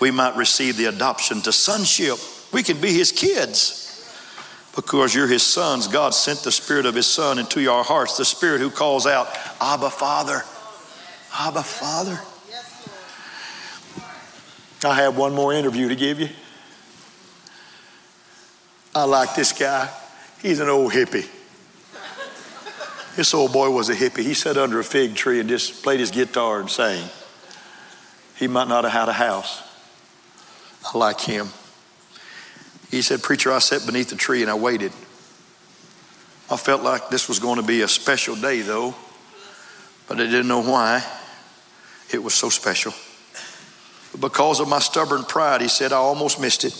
we 0.00 0.10
might 0.10 0.36
receive 0.36 0.78
the 0.78 0.86
adoption 0.86 1.42
to 1.42 1.52
sonship. 1.52 2.16
We 2.50 2.62
can 2.62 2.80
be 2.80 2.92
his 2.92 3.12
kids 3.12 3.82
because 4.74 5.14
you're 5.14 5.26
his 5.26 5.42
sons. 5.42 5.86
God 5.86 6.14
sent 6.14 6.40
the 6.40 6.52
spirit 6.52 6.86
of 6.86 6.94
his 6.94 7.06
son 7.06 7.38
into 7.38 7.60
your 7.60 7.84
hearts, 7.84 8.16
the 8.16 8.24
spirit 8.24 8.62
who 8.62 8.70
calls 8.70 9.06
out, 9.06 9.28
Abba, 9.60 9.90
Father. 9.90 10.42
Abba, 11.38 11.62
Father. 11.62 12.18
I 14.84 14.94
have 14.94 15.16
one 15.16 15.34
more 15.34 15.52
interview 15.52 15.88
to 15.88 15.96
give 15.96 16.20
you. 16.20 16.28
I 18.94 19.04
like 19.04 19.34
this 19.34 19.52
guy. 19.52 19.90
He's 20.42 20.60
an 20.60 20.68
old 20.68 20.92
hippie. 20.92 21.28
This 23.16 23.32
old 23.32 23.52
boy 23.52 23.70
was 23.70 23.88
a 23.88 23.94
hippie. 23.94 24.22
He 24.22 24.34
sat 24.34 24.58
under 24.58 24.78
a 24.78 24.84
fig 24.84 25.14
tree 25.14 25.40
and 25.40 25.48
just 25.48 25.82
played 25.82 26.00
his 26.00 26.10
guitar 26.10 26.60
and 26.60 26.70
sang. 26.70 27.08
He 28.36 28.46
might 28.46 28.68
not 28.68 28.84
have 28.84 28.92
had 28.92 29.08
a 29.08 29.14
house. 29.14 29.62
I 30.84 30.98
like 30.98 31.20
him. 31.20 31.48
He 32.90 33.00
said, 33.00 33.22
Preacher, 33.22 33.52
I 33.52 33.58
sat 33.58 33.86
beneath 33.86 34.10
the 34.10 34.16
tree 34.16 34.42
and 34.42 34.50
I 34.50 34.54
waited. 34.54 34.92
I 36.50 36.56
felt 36.56 36.82
like 36.82 37.08
this 37.08 37.28
was 37.28 37.38
going 37.38 37.56
to 37.56 37.66
be 37.66 37.80
a 37.80 37.88
special 37.88 38.36
day, 38.36 38.60
though, 38.60 38.94
but 40.06 40.20
I 40.20 40.24
didn't 40.24 40.48
know 40.48 40.62
why 40.62 41.04
it 42.12 42.22
was 42.22 42.34
so 42.34 42.50
special. 42.50 42.92
But 44.18 44.32
because 44.32 44.60
of 44.60 44.68
my 44.68 44.78
stubborn 44.78 45.24
pride, 45.24 45.60
he 45.60 45.68
said, 45.68 45.92
I 45.92 45.96
almost 45.96 46.40
missed 46.40 46.64
it. 46.64 46.72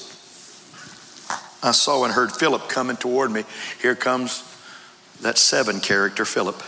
I 1.63 1.73
saw 1.73 2.05
and 2.05 2.13
heard 2.13 2.33
Philip 2.33 2.69
coming 2.69 2.97
toward 2.97 3.31
me. 3.31 3.45
Here 3.83 3.95
comes 3.95 4.43
that 5.23 5.37
seven 5.37 5.81
character, 5.81 6.25
Philip. 6.25 6.63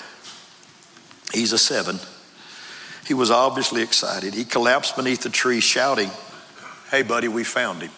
He's 1.33 1.52
a 1.52 1.59
seven. 1.59 1.98
He 3.07 3.14
was 3.14 3.31
obviously 3.31 3.83
excited. 3.83 4.35
He 4.35 4.44
collapsed 4.44 4.96
beneath 4.96 5.22
the 5.22 5.31
tree, 5.31 5.61
shouting, 5.61 6.11
Hey, 6.90 7.02
buddy, 7.02 7.28
we 7.28 7.44
found 7.44 7.83
him. 7.83 7.90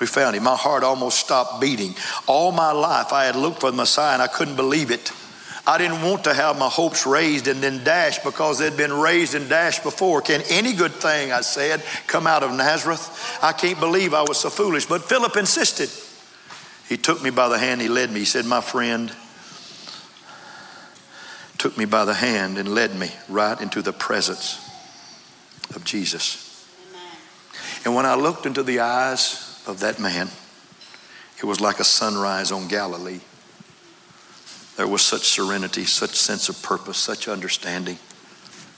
We 0.00 0.06
found 0.06 0.36
him. 0.36 0.44
My 0.44 0.56
heart 0.56 0.84
almost 0.84 1.18
stopped 1.18 1.60
beating. 1.60 1.94
All 2.26 2.52
my 2.52 2.72
life, 2.72 3.12
I 3.12 3.24
had 3.24 3.36
looked 3.36 3.60
for 3.60 3.70
the 3.70 3.76
Messiah 3.76 4.12
and 4.12 4.22
I 4.22 4.26
couldn't 4.26 4.56
believe 4.56 4.90
it. 4.90 5.10
I 5.68 5.76
didn't 5.76 6.00
want 6.00 6.24
to 6.24 6.32
have 6.32 6.58
my 6.58 6.66
hopes 6.66 7.06
raised 7.06 7.46
and 7.46 7.60
then 7.60 7.84
dashed 7.84 8.24
because 8.24 8.58
they'd 8.58 8.74
been 8.74 8.90
raised 8.92 9.34
and 9.34 9.50
dashed 9.50 9.82
before. 9.82 10.22
Can 10.22 10.40
any 10.48 10.72
good 10.72 10.92
thing, 10.92 11.30
I 11.30 11.42
said, 11.42 11.82
come 12.06 12.26
out 12.26 12.42
of 12.42 12.54
Nazareth? 12.54 13.38
I 13.42 13.52
can't 13.52 13.78
believe 13.78 14.14
I 14.14 14.22
was 14.22 14.40
so 14.40 14.48
foolish. 14.48 14.86
But 14.86 15.04
Philip 15.04 15.36
insisted. 15.36 15.90
He 16.88 16.96
took 16.96 17.22
me 17.22 17.28
by 17.28 17.50
the 17.50 17.58
hand, 17.58 17.82
he 17.82 17.88
led 17.88 18.10
me. 18.10 18.20
He 18.20 18.24
said, 18.24 18.46
My 18.46 18.62
friend, 18.62 19.14
took 21.58 21.76
me 21.76 21.84
by 21.84 22.06
the 22.06 22.14
hand 22.14 22.56
and 22.56 22.70
led 22.70 22.94
me 22.94 23.10
right 23.28 23.60
into 23.60 23.82
the 23.82 23.92
presence 23.92 24.58
of 25.76 25.84
Jesus. 25.84 26.66
And 27.84 27.94
when 27.94 28.06
I 28.06 28.14
looked 28.14 28.46
into 28.46 28.62
the 28.62 28.80
eyes 28.80 29.62
of 29.66 29.80
that 29.80 30.00
man, 30.00 30.30
it 31.36 31.44
was 31.44 31.60
like 31.60 31.78
a 31.78 31.84
sunrise 31.84 32.50
on 32.52 32.68
Galilee. 32.68 33.20
There 34.78 34.86
was 34.86 35.02
such 35.02 35.22
serenity, 35.22 35.84
such 35.86 36.14
sense 36.14 36.48
of 36.48 36.62
purpose, 36.62 36.98
such 36.98 37.26
understanding. 37.26 37.98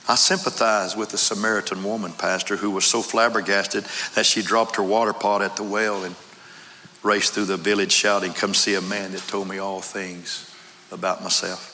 I 0.09 0.15
sympathize 0.15 0.95
with 0.95 1.09
the 1.09 1.17
Samaritan 1.19 1.83
woman, 1.83 2.11
Pastor, 2.13 2.55
who 2.55 2.71
was 2.71 2.85
so 2.85 3.03
flabbergasted 3.03 3.85
that 4.15 4.25
she 4.25 4.41
dropped 4.41 4.77
her 4.77 4.83
water 4.83 5.13
pot 5.13 5.43
at 5.43 5.57
the 5.57 5.63
well 5.63 6.03
and 6.03 6.15
raced 7.03 7.33
through 7.33 7.45
the 7.45 7.55
village 7.55 7.91
shouting, 7.91 8.33
Come 8.33 8.55
see 8.55 8.73
a 8.73 8.81
man 8.81 9.11
that 9.11 9.21
told 9.27 9.47
me 9.47 9.59
all 9.59 9.79
things 9.79 10.51
about 10.91 11.21
myself. 11.21 11.67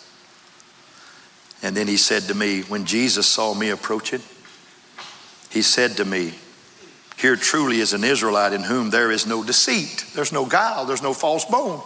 And 1.64 1.76
then 1.76 1.88
he 1.88 1.96
said 1.96 2.24
to 2.24 2.36
me, 2.36 2.64
When 2.64 2.84
Jesus 2.84 3.28
saw 3.28 3.54
me 3.54 3.70
approaching, 3.70 4.22
he 5.50 5.62
said 5.62 5.96
to 5.98 6.06
me, 6.06 6.34
Here 7.16 7.38
truly 7.38 7.80
is 7.80 7.94
an 7.94 8.04
Israelite 8.04 8.52
in 8.52 8.64
whom 8.64 8.90
there 8.90 9.10
is 9.10 9.26
no 9.26 9.42
deceit, 9.42 10.04
there's 10.16 10.34
no 10.34 10.46
guile, 10.46 10.84
there's 10.84 11.02
no 11.02 11.14
false 11.14 11.46
bone. 11.46 11.82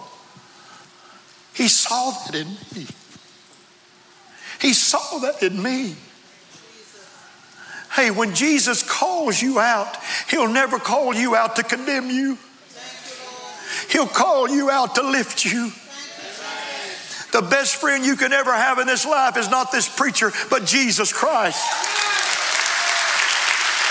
He 1.53 1.67
saw 1.67 2.11
that 2.11 2.35
in 2.35 2.47
me. 2.75 2.87
He 4.59 4.73
saw 4.73 5.19
that 5.19 5.41
in 5.41 5.61
me. 5.61 5.95
Hey, 7.91 8.09
when 8.09 8.33
Jesus 8.33 8.83
calls 8.83 9.41
you 9.41 9.59
out, 9.59 9.97
He'll 10.29 10.51
never 10.51 10.79
call 10.79 11.13
you 11.13 11.35
out 11.35 11.57
to 11.57 11.63
condemn 11.63 12.09
you. 12.09 12.37
He'll 13.89 14.07
call 14.07 14.49
you 14.49 14.69
out 14.69 14.95
to 14.95 15.03
lift 15.03 15.43
you. 15.43 15.71
The 17.31 17.41
best 17.41 17.75
friend 17.77 18.05
you 18.05 18.15
can 18.15 18.33
ever 18.33 18.53
have 18.53 18.79
in 18.79 18.87
this 18.87 19.05
life 19.05 19.37
is 19.37 19.49
not 19.49 19.71
this 19.71 19.87
preacher, 19.87 20.31
but 20.49 20.65
Jesus 20.65 21.11
Christ. 21.11 21.59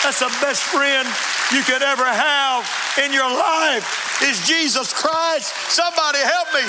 That's 0.02 0.20
the 0.20 0.32
best 0.40 0.62
friend 0.62 1.06
you 1.52 1.62
could 1.62 1.82
ever 1.82 2.04
have 2.04 2.64
in 3.04 3.12
your 3.12 3.28
life 3.28 4.22
is 4.22 4.46
Jesus 4.46 4.92
Christ. 4.92 5.54
Somebody 5.70 6.18
help 6.18 6.48
me. 6.54 6.64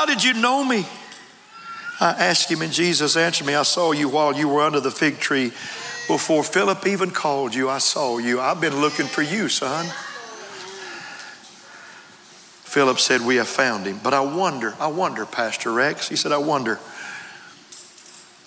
How 0.00 0.06
did 0.06 0.24
you 0.24 0.32
know 0.32 0.64
me? 0.64 0.86
I 2.00 2.12
asked 2.12 2.50
him, 2.50 2.62
and 2.62 2.72
Jesus 2.72 3.18
answered 3.18 3.46
me, 3.46 3.54
I 3.54 3.64
saw 3.64 3.92
you 3.92 4.08
while 4.08 4.34
you 4.34 4.48
were 4.48 4.62
under 4.62 4.80
the 4.80 4.90
fig 4.90 5.18
tree. 5.18 5.48
Before 6.08 6.42
Philip 6.42 6.86
even 6.86 7.10
called 7.10 7.54
you, 7.54 7.68
I 7.68 7.76
saw 7.76 8.16
you. 8.16 8.40
I've 8.40 8.62
been 8.62 8.80
looking 8.80 9.04
for 9.04 9.20
you, 9.20 9.50
son. 9.50 9.84
Philip 12.64 12.98
said, 12.98 13.20
We 13.20 13.36
have 13.36 13.46
found 13.46 13.84
him. 13.84 14.00
But 14.02 14.14
I 14.14 14.20
wonder, 14.20 14.74
I 14.80 14.86
wonder, 14.86 15.26
Pastor 15.26 15.70
Rex. 15.70 16.08
He 16.08 16.16
said, 16.16 16.32
I 16.32 16.38
wonder. 16.38 16.80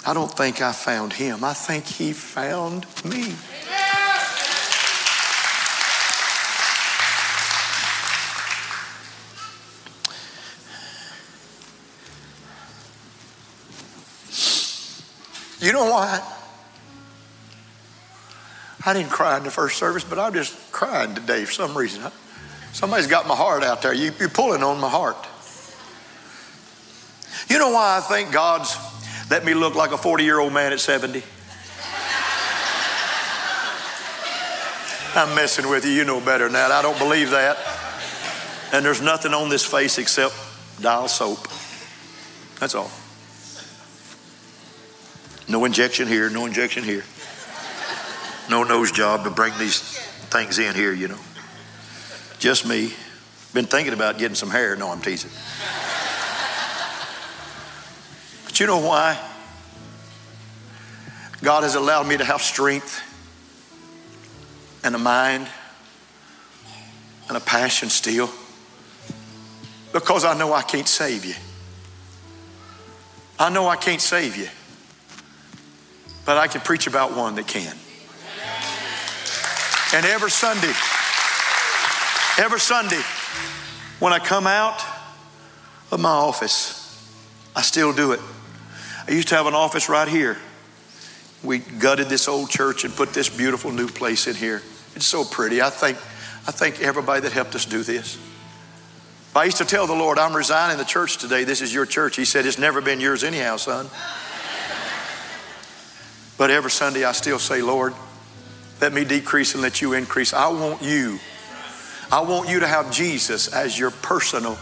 I 0.08 0.16
don't 0.16 0.36
think 0.36 0.60
I 0.60 0.72
found 0.72 1.14
him. 1.14 1.44
I 1.44 1.54
think 1.54 1.86
he 1.86 2.14
found 2.14 2.88
me. 3.06 3.36
You 15.64 15.72
know 15.72 15.90
why? 15.90 16.22
I 18.86 18.92
didn't 18.92 19.12
cry 19.12 19.38
in 19.38 19.44
the 19.44 19.50
first 19.50 19.78
service, 19.78 20.04
but 20.04 20.20
I'm 20.20 20.34
just 20.34 20.74
crying 20.74 21.16
today 21.16 21.46
for 21.46 21.54
some 21.54 21.78
reason. 21.78 22.04
Somebody's 22.74 23.08
got 23.08 23.30
my 23.30 23.36
heart 23.36 23.64
out 23.64 23.82
there. 23.82 23.94
You, 23.94 24.12
are 24.20 24.28
pulling 24.28 24.62
on 24.62 24.82
my 24.82 24.90
heart. 24.90 25.16
You 27.50 27.60
know 27.60 27.70
why 27.70 27.98
I 27.98 28.02
think 28.02 28.34
God's 28.34 28.76
let 29.32 29.46
me 29.46 29.54
look 29.54 29.74
like 29.74 29.94
a 29.94 29.98
40 29.98 30.26
year 30.26 30.38
old 30.38 30.52
man 30.52 30.74
at 30.74 30.82
70? 30.82 31.24
I'm 35.16 35.34
messing 35.34 35.70
with 35.70 35.86
you. 35.86 35.92
You 35.92 36.04
know 36.04 36.20
better 36.20 36.44
than 36.44 36.54
that. 36.54 36.72
I 36.72 36.82
don't 36.82 37.00
believe 37.00 37.30
that. 37.30 37.58
And 38.74 38.84
there's 38.84 39.02
nothing 39.02 39.34
on 39.34 39.48
this 39.48 39.66
face 39.66 39.98
except 39.98 40.36
dial 40.82 41.08
soap. 41.08 41.48
That's 42.60 42.76
all. 42.76 42.92
No 45.54 45.66
injection 45.66 46.08
here, 46.08 46.32
no 46.32 46.48
injection 46.48 46.84
here. 46.84 47.04
No 48.50 48.64
nose 48.64 48.92
job 48.92 49.24
to 49.26 49.30
bring 49.30 49.56
these 49.60 49.82
things 50.32 50.58
in 50.58 50.74
here, 50.74 50.92
you 50.92 51.08
know. 51.08 51.20
Just 52.40 52.68
me. 52.68 52.92
Been 53.54 53.66
thinking 53.66 53.94
about 53.94 54.18
getting 54.18 54.34
some 54.34 54.50
hair. 54.50 54.76
No, 54.76 54.90
I'm 54.90 55.00
teasing. 55.00 55.30
But 58.46 58.60
you 58.60 58.66
know 58.66 58.80
why? 58.80 59.16
God 61.44 61.62
has 61.62 61.76
allowed 61.76 62.08
me 62.08 62.18
to 62.18 62.26
have 62.26 62.42
strength 62.42 63.04
and 64.84 64.96
a 64.96 65.00
mind 65.00 65.48
and 67.28 67.38
a 67.38 67.42
passion 67.42 67.90
still 67.90 68.32
because 69.92 70.26
I 70.26 70.36
know 70.36 70.52
I 70.52 70.64
can't 70.64 70.88
save 70.88 71.24
you. 71.26 71.36
I 73.38 73.52
know 73.52 73.68
I 73.68 73.76
can't 73.76 74.02
save 74.02 74.36
you 74.36 74.48
but 76.26 76.38
I 76.38 76.48
can 76.48 76.62
preach 76.62 76.88
about 76.88 77.16
one 77.16 77.36
that 77.36 77.48
can. 77.48 77.76
And 79.94 80.06
every 80.06 80.32
Sunday, 80.32 80.74
every 82.44 82.60
Sunday, 82.60 83.02
when 84.00 84.12
I 84.12 84.20
come 84.20 84.48
out 84.48 84.84
of 85.92 86.00
my 86.00 86.10
office, 86.10 86.80
I 87.56 87.62
still 87.62 87.94
do 87.94 88.12
it. 88.14 88.20
I 89.08 89.12
used 89.12 89.28
to 89.30 89.36
have 89.36 89.46
an 89.46 89.54
office 89.54 89.90
right 89.90 90.08
here. 90.08 90.38
We 91.44 91.60
gutted 91.60 92.08
this 92.08 92.28
old 92.28 92.50
church 92.50 92.86
and 92.86 92.96
put 92.96 93.14
this 93.14 93.30
beautiful 93.30 93.72
new 93.72 93.88
place 93.88 94.28
in 94.28 94.36
here. 94.36 94.62
It's 94.96 95.06
so 95.06 95.24
pretty. 95.26 95.62
I 95.62 95.70
thank, 95.70 95.98
I 96.48 96.52
thank 96.52 96.82
everybody 96.82 97.22
that 97.22 97.34
helped 97.34 97.54
us 97.54 97.66
do 97.66 97.84
this. 97.84 98.18
I 99.36 99.46
used 99.46 99.58
to 99.58 99.66
tell 99.66 99.88
the 99.88 99.96
Lord, 99.96 100.20
I'm 100.20 100.36
resigning 100.36 100.78
the 100.78 100.86
church 100.86 101.18
today. 101.18 101.44
This 101.44 101.62
is 101.62 101.74
your 101.74 101.86
church. 101.86 102.16
He 102.16 102.26
said, 102.26 102.46
It's 102.46 102.60
never 102.60 102.82
been 102.82 103.00
yours 103.00 103.24
anyhow, 103.24 103.58
son. 103.58 103.88
But 106.44 106.52
every 106.52 106.72
Sunday 106.72 107.06
I 107.06 107.14
still 107.14 107.40
say, 107.40 107.62
Lord, 107.62 107.94
let 108.82 108.92
me 108.92 109.06
decrease 109.06 109.54
and 109.54 109.64
let 109.64 109.82
you 109.82 109.94
increase. 109.94 110.34
I 110.34 110.50
want 110.50 110.82
you. 110.82 111.18
I 112.12 112.20
want 112.20 112.50
you 112.50 112.60
to 112.60 112.68
have 112.68 112.92
Jesus 112.92 113.48
as 113.48 113.80
your 113.80 113.92
personal, 113.92 114.58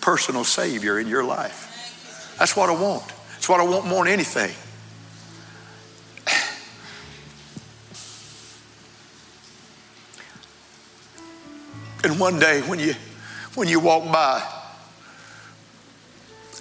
personal 0.00 0.44
Savior 0.44 0.98
in 0.98 1.08
your 1.08 1.22
life. 1.22 2.34
That's 2.38 2.56
what 2.56 2.70
I 2.70 2.72
want. 2.72 3.06
That's 3.32 3.50
what 3.50 3.60
I 3.60 3.64
want 3.64 3.86
more 3.86 4.04
than 4.04 4.14
anything. 4.14 4.50
And 12.02 12.18
one 12.18 12.38
day 12.38 12.62
when 12.62 12.78
you 12.78 12.94
when 13.56 13.68
you 13.68 13.78
walk 13.78 14.10
by, 14.10 14.42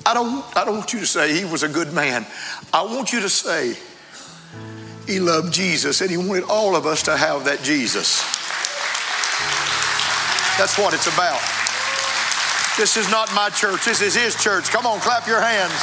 I 0.05 0.13
don't 0.13 0.57
I 0.57 0.65
don't 0.65 0.79
want 0.79 0.91
you 0.91 0.99
to 0.99 1.07
say 1.07 1.33
he 1.33 1.45
was 1.45 1.63
a 1.63 1.69
good 1.69 1.93
man. 1.93 2.25
I 2.73 2.81
want 2.81 3.13
you 3.13 3.21
to 3.21 3.29
say 3.29 3.77
he 5.09 5.19
loved 5.19 5.51
Jesus 5.51 6.01
and 6.01 6.11
he 6.11 6.17
wanted 6.17 6.43
all 6.43 6.75
of 6.75 6.85
us 6.85 7.03
to 7.03 7.17
have 7.17 7.45
that 7.45 7.63
Jesus. 7.63 8.21
That's 10.57 10.77
what 10.77 10.93
it's 10.93 11.07
about. 11.07 11.41
This 12.77 12.95
is 12.95 13.09
not 13.09 13.33
my 13.33 13.49
church. 13.49 13.85
This 13.85 14.01
is 14.01 14.13
his 14.13 14.35
church. 14.35 14.69
Come 14.69 14.85
on, 14.85 14.99
clap 14.99 15.27
your 15.27 15.41
hands. 15.41 15.73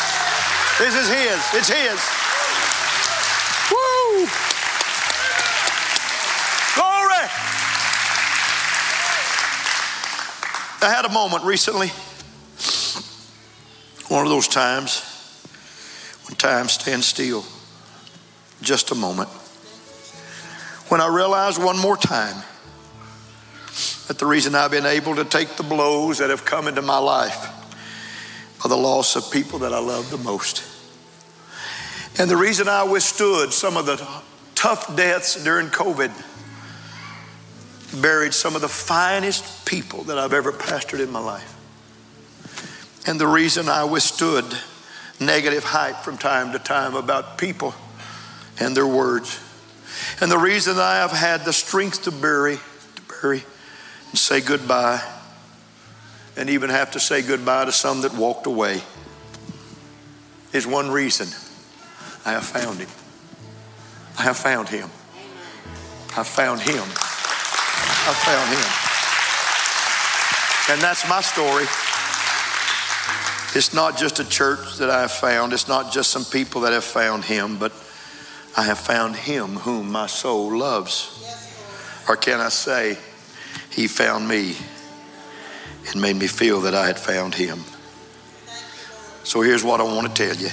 This 0.78 0.94
is 0.94 1.08
his. 1.08 1.40
It's 1.58 1.68
his. 1.68 1.98
Woo! 3.72 4.28
Glory! 6.78 7.26
I 10.82 10.92
had 10.94 11.04
a 11.04 11.12
moment 11.12 11.44
recently, 11.44 11.88
one 14.08 14.24
of 14.24 14.30
those 14.30 14.46
times 14.46 15.02
when 16.26 16.36
time 16.36 16.68
stands 16.68 17.06
still, 17.06 17.44
just 18.62 18.90
a 18.90 18.94
moment, 18.94 19.28
when 20.88 21.00
I 21.00 21.08
realized 21.08 21.62
one 21.62 21.78
more 21.78 21.96
time 21.96 22.42
that 24.08 24.18
the 24.18 24.26
reason 24.26 24.54
I've 24.54 24.70
been 24.70 24.86
able 24.86 25.16
to 25.16 25.24
take 25.24 25.56
the 25.56 25.62
blows 25.62 26.18
that 26.18 26.30
have 26.30 26.44
come 26.44 26.68
into 26.68 26.82
my 26.82 26.98
life 26.98 27.52
are 28.64 28.68
the 28.68 28.76
loss 28.76 29.16
of 29.16 29.30
people 29.32 29.58
that 29.60 29.72
I 29.72 29.78
love 29.80 30.10
the 30.10 30.18
most. 30.18 30.62
And 32.18 32.30
the 32.30 32.36
reason 32.36 32.68
I 32.68 32.84
withstood 32.84 33.52
some 33.52 33.76
of 33.76 33.84
the 33.86 33.96
tough 34.54 34.96
deaths 34.96 35.42
during 35.42 35.66
COVID 35.68 36.12
buried 38.00 38.32
some 38.32 38.54
of 38.54 38.62
the 38.62 38.68
finest 38.68 39.66
people 39.66 40.04
that 40.04 40.18
I've 40.18 40.32
ever 40.32 40.52
pastored 40.52 41.00
in 41.00 41.10
my 41.10 41.20
life. 41.20 41.52
And 43.06 43.20
the 43.20 43.26
reason 43.26 43.68
I 43.68 43.84
withstood 43.84 44.44
negative 45.20 45.64
hype 45.64 45.96
from 45.96 46.16
time 46.16 46.52
to 46.52 46.58
time 46.58 46.94
about 46.94 47.38
people 47.38 47.74
and 48.58 48.76
their 48.76 48.86
words. 48.86 49.40
And 50.20 50.30
the 50.30 50.38
reason 50.38 50.78
I 50.78 50.96
have 50.96 51.12
had 51.12 51.44
the 51.44 51.52
strength 51.52 52.04
to 52.04 52.10
bury, 52.10 52.56
to 52.56 53.02
bury 53.20 53.44
and 54.10 54.18
say 54.18 54.40
goodbye, 54.40 55.02
and 56.36 56.50
even 56.50 56.70
have 56.70 56.92
to 56.92 57.00
say 57.00 57.22
goodbye 57.22 57.64
to 57.64 57.72
some 57.72 58.02
that 58.02 58.14
walked 58.14 58.46
away, 58.46 58.82
is 60.52 60.66
one 60.66 60.90
reason 60.90 61.28
I 62.24 62.32
have 62.32 62.44
found 62.44 62.78
him. 62.78 62.88
I 64.18 64.22
have 64.22 64.36
found 64.36 64.68
him. 64.68 64.88
I 66.16 66.22
found 66.22 66.60
him. 66.60 66.82
I 68.08 68.14
found 68.14 68.48
him. 68.48 68.86
And 70.68 70.82
that's 70.82 71.08
my 71.08 71.20
story. 71.20 71.64
It's 73.56 73.72
not 73.72 73.96
just 73.96 74.18
a 74.18 74.28
church 74.28 74.78
that 74.78 74.90
I 74.90 75.02
have 75.02 75.12
found, 75.12 75.52
it's 75.52 75.68
not 75.68 75.92
just 75.92 76.10
some 76.10 76.24
people 76.24 76.62
that 76.62 76.72
have 76.72 76.84
found 76.84 77.24
him, 77.24 77.58
but 77.58 77.72
I 78.56 78.62
have 78.62 78.78
found 78.78 79.16
him 79.16 79.56
whom 79.56 79.92
my 79.92 80.06
soul 80.06 80.56
loves. 80.56 81.12
Or 82.08 82.16
can 82.16 82.40
I 82.40 82.48
say, 82.48 82.96
he 83.70 83.86
found 83.86 84.26
me 84.26 84.56
and 85.90 86.00
made 86.00 86.16
me 86.16 86.26
feel 86.26 86.62
that 86.62 86.74
I 86.74 86.86
had 86.86 86.98
found 86.98 87.34
him. 87.34 87.60
So 89.24 89.42
here's 89.42 89.62
what 89.62 89.80
I 89.80 89.84
want 89.84 90.14
to 90.14 90.26
tell 90.26 90.36
you. 90.36 90.48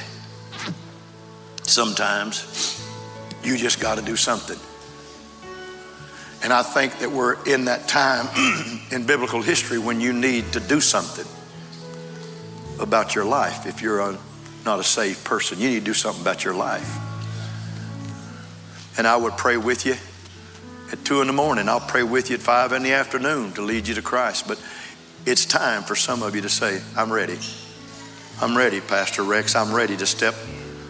Sometimes 1.62 2.84
you 3.44 3.56
just 3.56 3.80
got 3.80 3.98
to 3.98 4.04
do 4.04 4.18
something. 4.18 4.60
And 6.44 6.52
I 6.52 6.62
think 6.62 7.00
that 7.00 7.10
we're 7.10 7.42
in 7.46 7.66
that 7.66 7.88
time 7.88 8.28
in 8.92 9.06
biblical 9.06 9.42
history 9.42 9.80
when 9.80 10.02
you 10.02 10.12
need 10.12 10.52
to 10.54 10.60
do 10.60 10.82
something 10.82 11.26
about 12.82 13.16
your 13.16 13.24
life. 13.24 13.66
If 13.66 13.82
you're 13.82 14.02
a, 14.02 14.18
not 14.66 14.80
a 14.80 14.84
saved 14.84 15.24
person, 15.24 15.60
you 15.60 15.70
need 15.70 15.80
to 15.80 15.86
do 15.86 15.94
something 15.94 16.22
about 16.22 16.44
your 16.44 16.54
life. 16.54 17.00
And 18.98 19.08
I 19.08 19.18
would 19.18 19.38
pray 19.38 19.58
with 19.58 19.86
you 19.86 19.96
at 20.92 21.04
two 21.04 21.22
in 21.22 21.28
the 21.28 21.34
morning. 21.34 21.68
I'll 21.68 21.80
pray 21.80 22.04
with 22.04 22.30
you 22.30 22.36
at 22.36 22.42
five 22.42 22.72
in 22.72 22.84
the 22.84 22.94
afternoon 22.94 23.54
to 23.54 23.62
lead 23.62 23.88
you 23.88 23.96
to 23.96 24.02
Christ. 24.02 24.48
But 24.48 24.64
it's 25.26 25.46
time 25.46 25.84
for 25.84 25.96
some 25.96 26.22
of 26.22 26.36
you 26.36 26.42
to 26.42 26.50
say, 26.50 26.82
I'm 26.96 27.12
ready. 27.12 27.40
I'm 28.42 28.56
ready, 28.58 28.82
Pastor 28.82 29.24
Rex. 29.24 29.56
I'm 29.56 29.74
ready 29.74 29.98
to 29.98 30.06
step, 30.06 30.36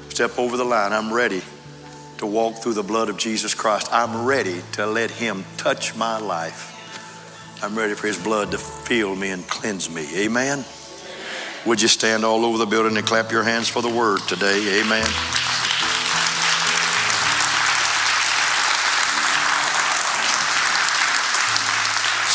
step 0.09 0.37
over 0.37 0.57
the 0.57 0.65
line. 0.65 0.91
I'm 0.91 1.13
ready 1.13 1.41
to 2.17 2.25
walk 2.25 2.55
through 2.55 2.73
the 2.73 2.83
blood 2.83 3.09
of 3.09 3.17
Jesus 3.17 3.53
Christ. 3.53 3.87
I'm 3.91 4.25
ready 4.25 4.61
to 4.73 4.85
let 4.85 5.11
Him 5.11 5.45
touch 5.57 5.95
my 5.95 6.19
life. 6.19 6.71
I'm 7.63 7.77
ready 7.77 7.93
for 7.93 8.07
His 8.07 8.21
blood 8.21 8.51
to 8.51 8.57
fill 8.57 9.15
me 9.15 9.29
and 9.29 9.47
cleanse 9.47 9.89
me. 9.89 10.07
Amen. 10.25 10.65
Would 11.65 11.81
you 11.81 11.87
stand 11.87 12.25
all 12.25 12.43
over 12.43 12.57
the 12.57 12.65
building 12.65 12.97
and 12.97 13.05
clap 13.05 13.31
your 13.31 13.43
hands 13.43 13.69
for 13.69 13.81
the 13.81 13.89
word 13.89 14.19
today? 14.27 14.81
Amen. 14.81 15.32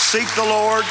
Seek 0.08 0.34
the 0.36 0.42
Lord 0.42 0.86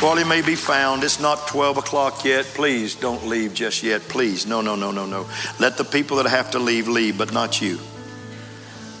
while 0.00 0.16
he 0.16 0.22
may 0.22 0.40
be 0.40 0.54
found. 0.54 1.02
It's 1.02 1.18
not 1.18 1.48
12 1.48 1.78
o'clock 1.78 2.24
yet. 2.24 2.44
Please 2.44 2.94
don't 2.94 3.26
leave 3.26 3.54
just 3.54 3.82
yet. 3.82 4.02
Please. 4.02 4.46
No, 4.46 4.60
no, 4.60 4.76
no, 4.76 4.92
no, 4.92 5.04
no. 5.04 5.26
Let 5.58 5.76
the 5.76 5.82
people 5.82 6.18
that 6.18 6.26
have 6.26 6.52
to 6.52 6.60
leave 6.60 6.86
leave, 6.86 7.18
but 7.18 7.32
not 7.32 7.60
you. 7.60 7.80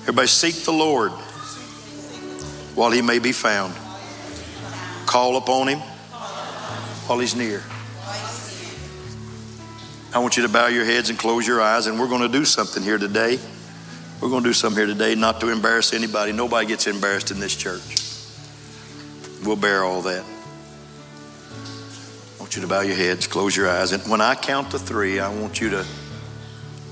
Everybody 0.00 0.26
seek 0.26 0.56
the 0.64 0.72
Lord 0.72 1.12
while 2.74 2.90
he 2.90 3.02
may 3.02 3.20
be 3.20 3.30
found. 3.30 3.72
Call 5.06 5.36
upon 5.36 5.68
him 5.68 5.78
while 7.06 7.20
he's 7.20 7.36
near. 7.36 7.62
I 10.12 10.18
want 10.18 10.36
you 10.36 10.42
to 10.42 10.48
bow 10.48 10.66
your 10.66 10.84
heads 10.84 11.08
and 11.08 11.16
close 11.16 11.46
your 11.46 11.62
eyes, 11.62 11.86
and 11.86 12.00
we're 12.00 12.08
going 12.08 12.22
to 12.22 12.28
do 12.28 12.44
something 12.44 12.82
here 12.82 12.98
today. 12.98 13.38
We're 14.20 14.30
going 14.30 14.42
to 14.42 14.48
do 14.48 14.52
something 14.52 14.84
here 14.84 14.92
today, 14.92 15.14
not 15.14 15.40
to 15.42 15.50
embarrass 15.50 15.92
anybody. 15.92 16.32
Nobody 16.32 16.66
gets 16.66 16.88
embarrassed 16.88 17.30
in 17.30 17.38
this 17.38 17.54
church. 17.54 18.05
We'll 19.44 19.56
bear 19.56 19.84
all 19.84 20.02
that. 20.02 20.24
I 22.36 22.40
want 22.40 22.56
you 22.56 22.62
to 22.62 22.68
bow 22.68 22.80
your 22.80 22.96
heads, 22.96 23.26
close 23.26 23.56
your 23.56 23.68
eyes, 23.68 23.92
and 23.92 24.02
when 24.10 24.20
I 24.20 24.34
count 24.34 24.70
to 24.72 24.78
three, 24.78 25.20
I 25.20 25.32
want 25.34 25.60
you 25.60 25.70
to 25.70 25.84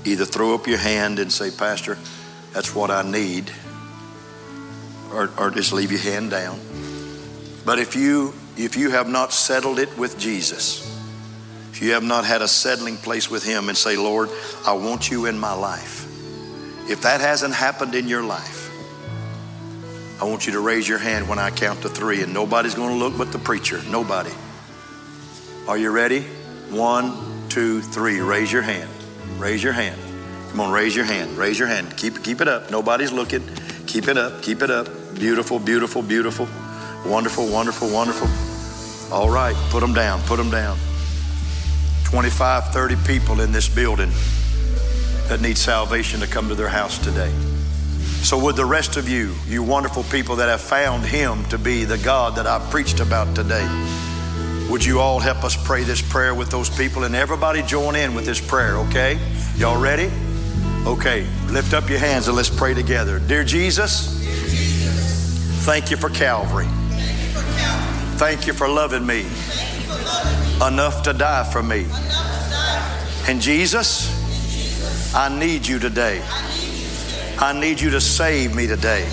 either 0.05 0.25
throw 0.25 0.53
up 0.53 0.67
your 0.67 0.77
hand 0.77 1.19
and 1.19 1.31
say, 1.31 1.51
Pastor, 1.51 1.97
that's 2.53 2.73
what 2.73 2.91
I 2.91 3.01
need, 3.01 3.51
or, 5.11 5.29
or 5.37 5.51
just 5.51 5.73
leave 5.73 5.91
your 5.91 6.01
hand 6.01 6.31
down. 6.31 6.59
But 7.65 7.79
if 7.79 7.95
you 7.95 8.33
if 8.57 8.77
you 8.77 8.89
have 8.91 9.09
not 9.09 9.33
settled 9.33 9.79
it 9.79 9.97
with 9.97 10.17
Jesus, 10.17 10.81
if 11.71 11.81
you 11.81 11.91
have 11.91 12.03
not 12.03 12.23
had 12.23 12.41
a 12.41 12.47
settling 12.47 12.95
place 12.95 13.29
with 13.29 13.43
Him 13.43 13.67
and 13.67 13.77
say, 13.77 13.97
Lord, 13.97 14.29
I 14.65 14.73
want 14.73 15.11
you 15.11 15.25
in 15.25 15.37
my 15.37 15.53
life, 15.53 16.05
if 16.89 17.01
that 17.01 17.19
hasn't 17.19 17.53
happened 17.53 17.95
in 17.95 18.07
your 18.07 18.23
life, 18.23 18.64
I 20.19 20.23
want 20.23 20.45
you 20.45 20.53
to 20.53 20.61
raise 20.61 20.87
your 20.87 20.97
hand 20.97 21.27
when 21.27 21.39
I 21.39 21.51
count 21.51 21.81
to 21.81 21.89
three, 21.89 22.23
and 22.23 22.33
nobody's 22.33 22.73
going 22.73 22.89
to 22.89 22.95
look 22.95 23.17
but 23.17 23.33
the 23.33 23.39
preacher. 23.39 23.81
Nobody. 23.89 24.31
Are 25.67 25.77
you 25.77 25.91
ready? 25.91 26.21
One, 26.69 27.49
two, 27.49 27.81
three. 27.81 28.21
Raise 28.21 28.51
your 28.51 28.61
hand. 28.61 28.89
Raise 29.37 29.61
your 29.61 29.73
hand. 29.73 29.99
Come 30.51 30.61
on, 30.61 30.71
raise 30.71 30.95
your 30.95 31.03
hand. 31.03 31.37
Raise 31.37 31.59
your 31.59 31.67
hand. 31.67 31.97
Keep, 31.97 32.23
keep 32.23 32.39
it 32.39 32.47
up. 32.47 32.71
Nobody's 32.71 33.11
looking. 33.11 33.43
Keep 33.87 34.07
it 34.07 34.17
up. 34.17 34.41
Keep 34.41 34.61
it 34.61 34.71
up. 34.71 34.87
Beautiful, 35.15 35.59
beautiful, 35.59 36.01
beautiful. 36.01 36.47
Wonderful, 37.05 37.51
wonderful, 37.51 37.91
wonderful. 37.91 38.27
All 39.13 39.29
right, 39.29 39.55
put 39.69 39.81
them 39.81 39.93
down. 39.93 40.21
Put 40.21 40.37
them 40.37 40.49
down. 40.49 40.77
25, 42.05 42.71
30 42.71 42.95
people 43.05 43.41
in 43.41 43.51
this 43.51 43.67
building 43.67 44.11
that 45.27 45.41
need 45.41 45.57
salvation 45.57 46.21
to 46.21 46.27
come 46.27 46.47
to 46.47 46.55
their 46.55 46.69
house 46.69 46.97
today. 46.99 47.33
So, 48.25 48.39
would 48.39 48.55
the 48.55 48.65
rest 48.65 48.97
of 48.97 49.07
you, 49.07 49.35
you 49.47 49.61
wonderful 49.61 50.01
people 50.01 50.37
that 50.37 50.49
have 50.49 50.59
found 50.59 51.05
Him 51.05 51.45
to 51.49 51.59
be 51.59 51.83
the 51.85 51.99
God 51.99 52.35
that 52.37 52.47
I 52.47 52.57
preached 52.71 52.99
about 52.99 53.35
today, 53.35 53.63
Would 54.67 54.83
you 54.83 54.99
all 54.99 55.19
help 55.19 55.43
us 55.43 55.55
pray 55.55 55.83
this 55.83 56.01
prayer 56.01 56.33
with 56.33 56.49
those 56.49 56.75
people 56.75 57.03
and 57.03 57.13
everybody 57.13 57.61
join 57.61 57.95
in 57.95 58.15
with 58.15 58.25
this 58.25 58.41
prayer, 58.41 58.77
okay? 58.77 59.19
Y'all 59.57 59.79
ready? 59.79 60.09
Okay, 60.87 61.27
lift 61.49 61.75
up 61.75 61.87
your 61.87 61.99
hands 61.99 62.27
and 62.27 62.35
let's 62.35 62.49
pray 62.49 62.73
together. 62.73 63.19
Dear 63.19 63.43
Jesus, 63.43 64.07
thank 65.63 65.91
you 65.91 65.95
for 65.97 66.09
Calvary. 66.09 66.65
Thank 68.17 68.47
you 68.47 68.53
for 68.53 68.67
loving 68.67 69.05
me 69.05 69.27
enough 70.65 71.03
to 71.03 71.13
die 71.13 71.43
for 71.43 71.61
me. 71.61 71.85
And 73.27 73.39
Jesus, 73.39 74.09
I 75.13 75.29
need 75.29 75.67
you 75.67 75.77
today. 75.77 76.23
I 77.37 77.53
need 77.53 77.81
you 77.81 77.89
to 77.91 77.99
save 77.99 78.55
me 78.55 78.65
today. 78.65 79.05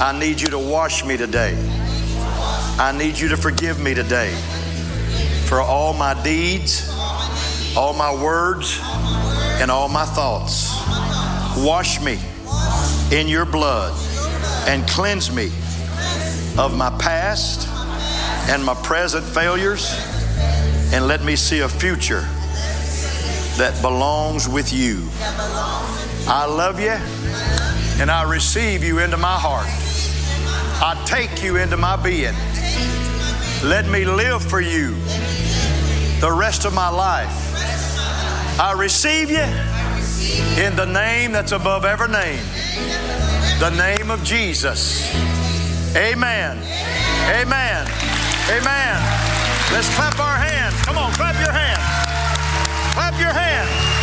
I 0.00 0.16
need 0.18 0.40
you 0.40 0.48
to 0.50 0.58
wash 0.58 1.04
me 1.04 1.16
today. 1.16 1.56
I 2.78 2.94
need 2.96 3.18
you 3.18 3.28
to 3.28 3.36
forgive 3.36 3.80
me 3.80 3.94
today 3.94 4.32
for 5.46 5.60
all 5.60 5.92
my 5.92 6.14
deeds, 6.22 6.88
all 7.76 7.92
my 7.92 8.14
words, 8.14 8.78
and 9.60 9.70
all 9.70 9.88
my 9.88 10.04
thoughts. 10.04 10.70
Wash 11.58 12.00
me 12.00 12.18
in 13.10 13.26
your 13.26 13.44
blood 13.44 13.92
and 14.68 14.88
cleanse 14.88 15.32
me 15.32 15.46
of 16.56 16.76
my 16.76 16.90
past 17.00 17.66
and 18.48 18.64
my 18.64 18.74
present 18.82 19.26
failures 19.26 19.92
and 20.92 21.08
let 21.08 21.24
me 21.24 21.34
see 21.34 21.60
a 21.60 21.68
future 21.68 22.22
that 23.58 23.76
belongs 23.82 24.48
with 24.48 24.72
you. 24.72 25.08
I 26.26 26.46
love 26.46 26.80
you 26.80 26.96
and 28.00 28.10
I 28.10 28.22
receive 28.22 28.82
you 28.82 28.98
into 28.98 29.16
my 29.16 29.38
heart. 29.38 29.66
I 30.82 31.02
take 31.06 31.42
you 31.42 31.56
into 31.56 31.76
my 31.76 31.96
being. 31.96 32.34
Let 33.62 33.86
me 33.88 34.04
live 34.04 34.42
for 34.42 34.60
you 34.60 34.94
the 36.20 36.32
rest 36.32 36.64
of 36.64 36.72
my 36.72 36.88
life. 36.88 37.36
I 38.58 38.74
receive 38.76 39.30
you 39.30 39.44
in 40.62 40.76
the 40.76 40.86
name 40.86 41.32
that's 41.32 41.52
above 41.52 41.84
every 41.84 42.08
name, 42.08 42.42
the 43.58 43.70
name 43.70 44.10
of 44.10 44.22
Jesus. 44.24 45.14
Amen. 45.96 46.58
Amen. 47.28 47.86
Amen. 48.48 48.96
Let's 49.72 49.94
clap 49.94 50.18
our 50.18 50.36
hands. 50.36 50.74
Come 50.82 50.98
on, 50.98 51.12
clap 51.12 51.34
your 51.40 51.52
hands. 51.52 51.82
Clap 52.94 53.18
your 53.20 53.32
hands. 53.32 53.99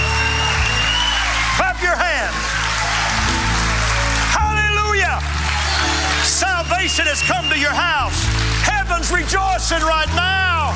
Salvation 6.38 7.08
has 7.08 7.19
come 7.23 7.50
to 7.50 7.58
your 7.58 7.73
house. 7.73 8.21
Heaven's 8.62 9.10
rejoicing 9.10 9.82
right 9.82 10.06
now 10.13 10.69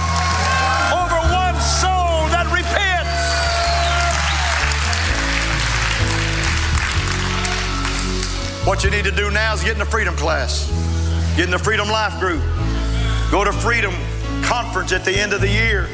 over 0.89 1.21
one 1.29 1.53
soul 1.61 2.25
that 2.33 2.49
repents. 2.49 3.21
What 8.65 8.83
you 8.83 8.89
need 8.89 9.05
to 9.05 9.11
do 9.11 9.29
now 9.29 9.53
is 9.53 9.61
get 9.61 9.73
in 9.73 9.77
the 9.77 9.85
freedom 9.85 10.15
class, 10.15 10.65
get 11.35 11.45
in 11.45 11.51
the 11.51 11.59
freedom 11.59 11.87
life 11.87 12.19
group, 12.19 12.41
go 13.29 13.43
to 13.43 13.53
freedom 13.53 13.93
conference 14.41 14.91
at 14.91 15.05
the 15.05 15.13
end 15.13 15.31
of 15.31 15.41
the 15.41 15.47
year. 15.47 15.87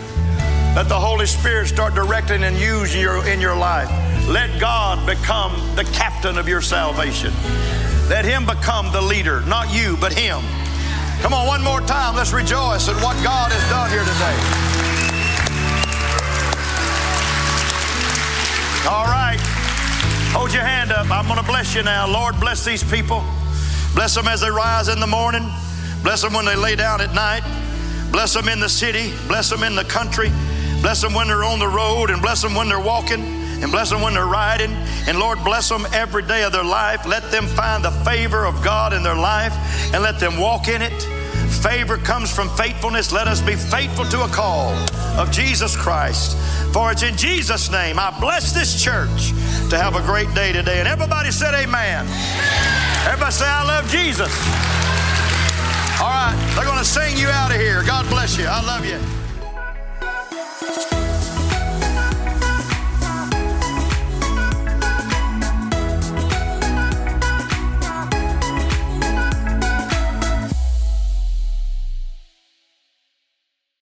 Let 0.77 0.87
the 0.87 0.97
Holy 0.97 1.25
Spirit 1.25 1.67
start 1.67 1.93
directing 1.93 2.43
and 2.43 2.55
using 2.55 3.01
you 3.01 3.21
in 3.23 3.41
your 3.41 3.57
life. 3.57 3.89
Let 4.29 4.61
God 4.61 5.05
become 5.05 5.51
the 5.75 5.83
captain 5.83 6.37
of 6.37 6.47
your 6.47 6.61
salvation. 6.61 7.33
Let 8.09 8.23
Him 8.23 8.45
become 8.45 8.89
the 8.93 9.01
leader, 9.01 9.41
not 9.41 9.73
you, 9.73 9.97
but 9.97 10.13
Him. 10.13 10.39
Come 11.21 11.33
on, 11.33 11.45
one 11.45 11.61
more 11.61 11.81
time. 11.81 12.15
Let's 12.15 12.31
rejoice 12.31 12.87
in 12.87 12.95
what 12.97 13.21
God 13.21 13.51
has 13.51 13.69
done 13.69 13.89
here 13.91 14.05
today. 14.07 14.37
All 18.87 19.05
right. 19.05 19.37
Hold 20.31 20.53
your 20.53 20.63
hand 20.63 20.93
up. 20.93 21.11
I'm 21.11 21.25
going 21.27 21.37
to 21.37 21.45
bless 21.45 21.75
you 21.75 21.83
now. 21.83 22.07
Lord, 22.07 22.39
bless 22.39 22.63
these 22.63 22.81
people. 22.81 23.25
Bless 23.93 24.15
them 24.15 24.27
as 24.29 24.39
they 24.39 24.49
rise 24.49 24.87
in 24.87 25.01
the 25.01 25.07
morning. 25.07 25.43
Bless 26.01 26.21
them 26.21 26.33
when 26.33 26.45
they 26.45 26.55
lay 26.55 26.77
down 26.77 27.01
at 27.01 27.13
night. 27.13 27.43
Bless 28.11 28.33
them 28.33 28.47
in 28.47 28.61
the 28.61 28.69
city. 28.69 29.11
Bless 29.27 29.49
them 29.49 29.63
in 29.63 29.75
the 29.75 29.83
country. 29.83 30.31
Bless 30.81 31.01
them 31.01 31.13
when 31.13 31.27
they're 31.27 31.43
on 31.43 31.59
the 31.59 31.67
road 31.67 32.09
and 32.09 32.21
bless 32.21 32.41
them 32.41 32.55
when 32.55 32.69
they're 32.69 32.79
walking 32.79 33.36
and 33.61 33.71
bless 33.71 33.89
them 33.89 34.01
when 34.01 34.13
they're 34.13 34.25
riding. 34.25 34.71
And 35.07 35.19
Lord, 35.19 35.43
bless 35.43 35.69
them 35.69 35.85
every 35.93 36.23
day 36.23 36.43
of 36.43 36.51
their 36.51 36.63
life. 36.63 37.05
Let 37.05 37.31
them 37.31 37.45
find 37.47 37.83
the 37.83 37.91
favor 37.91 38.45
of 38.45 38.63
God 38.63 38.93
in 38.93 39.03
their 39.03 39.15
life 39.15 39.53
and 39.93 40.03
let 40.03 40.19
them 40.19 40.37
walk 40.39 40.67
in 40.67 40.81
it. 40.81 40.93
Favor 41.61 41.97
comes 41.97 42.33
from 42.33 42.49
faithfulness. 42.49 43.11
Let 43.11 43.27
us 43.27 43.41
be 43.41 43.55
faithful 43.55 44.05
to 44.05 44.23
a 44.23 44.27
call 44.27 44.73
of 45.17 45.31
Jesus 45.31 45.75
Christ. 45.75 46.37
For 46.73 46.91
it's 46.91 47.03
in 47.03 47.17
Jesus' 47.17 47.71
name 47.71 47.97
I 47.97 48.17
bless 48.19 48.53
this 48.53 48.81
church 48.81 49.29
to 49.69 49.77
have 49.77 49.95
a 49.95 50.01
great 50.01 50.33
day 50.35 50.53
today. 50.53 50.79
And 50.79 50.87
everybody 50.87 51.31
said, 51.31 51.53
Amen. 51.55 52.05
Everybody 53.07 53.31
say, 53.31 53.45
I 53.47 53.63
love 53.65 53.89
Jesus. 53.89 54.31
All 55.99 56.09
right, 56.09 56.53
they're 56.55 56.65
going 56.65 56.77
to 56.77 56.85
sing 56.85 57.17
you 57.17 57.27
out 57.27 57.51
of 57.51 57.57
here. 57.57 57.81
God 57.83 58.07
bless 58.09 58.37
you. 58.37 58.45
I 58.47 58.61
love 58.61 58.85
you. 58.85 58.99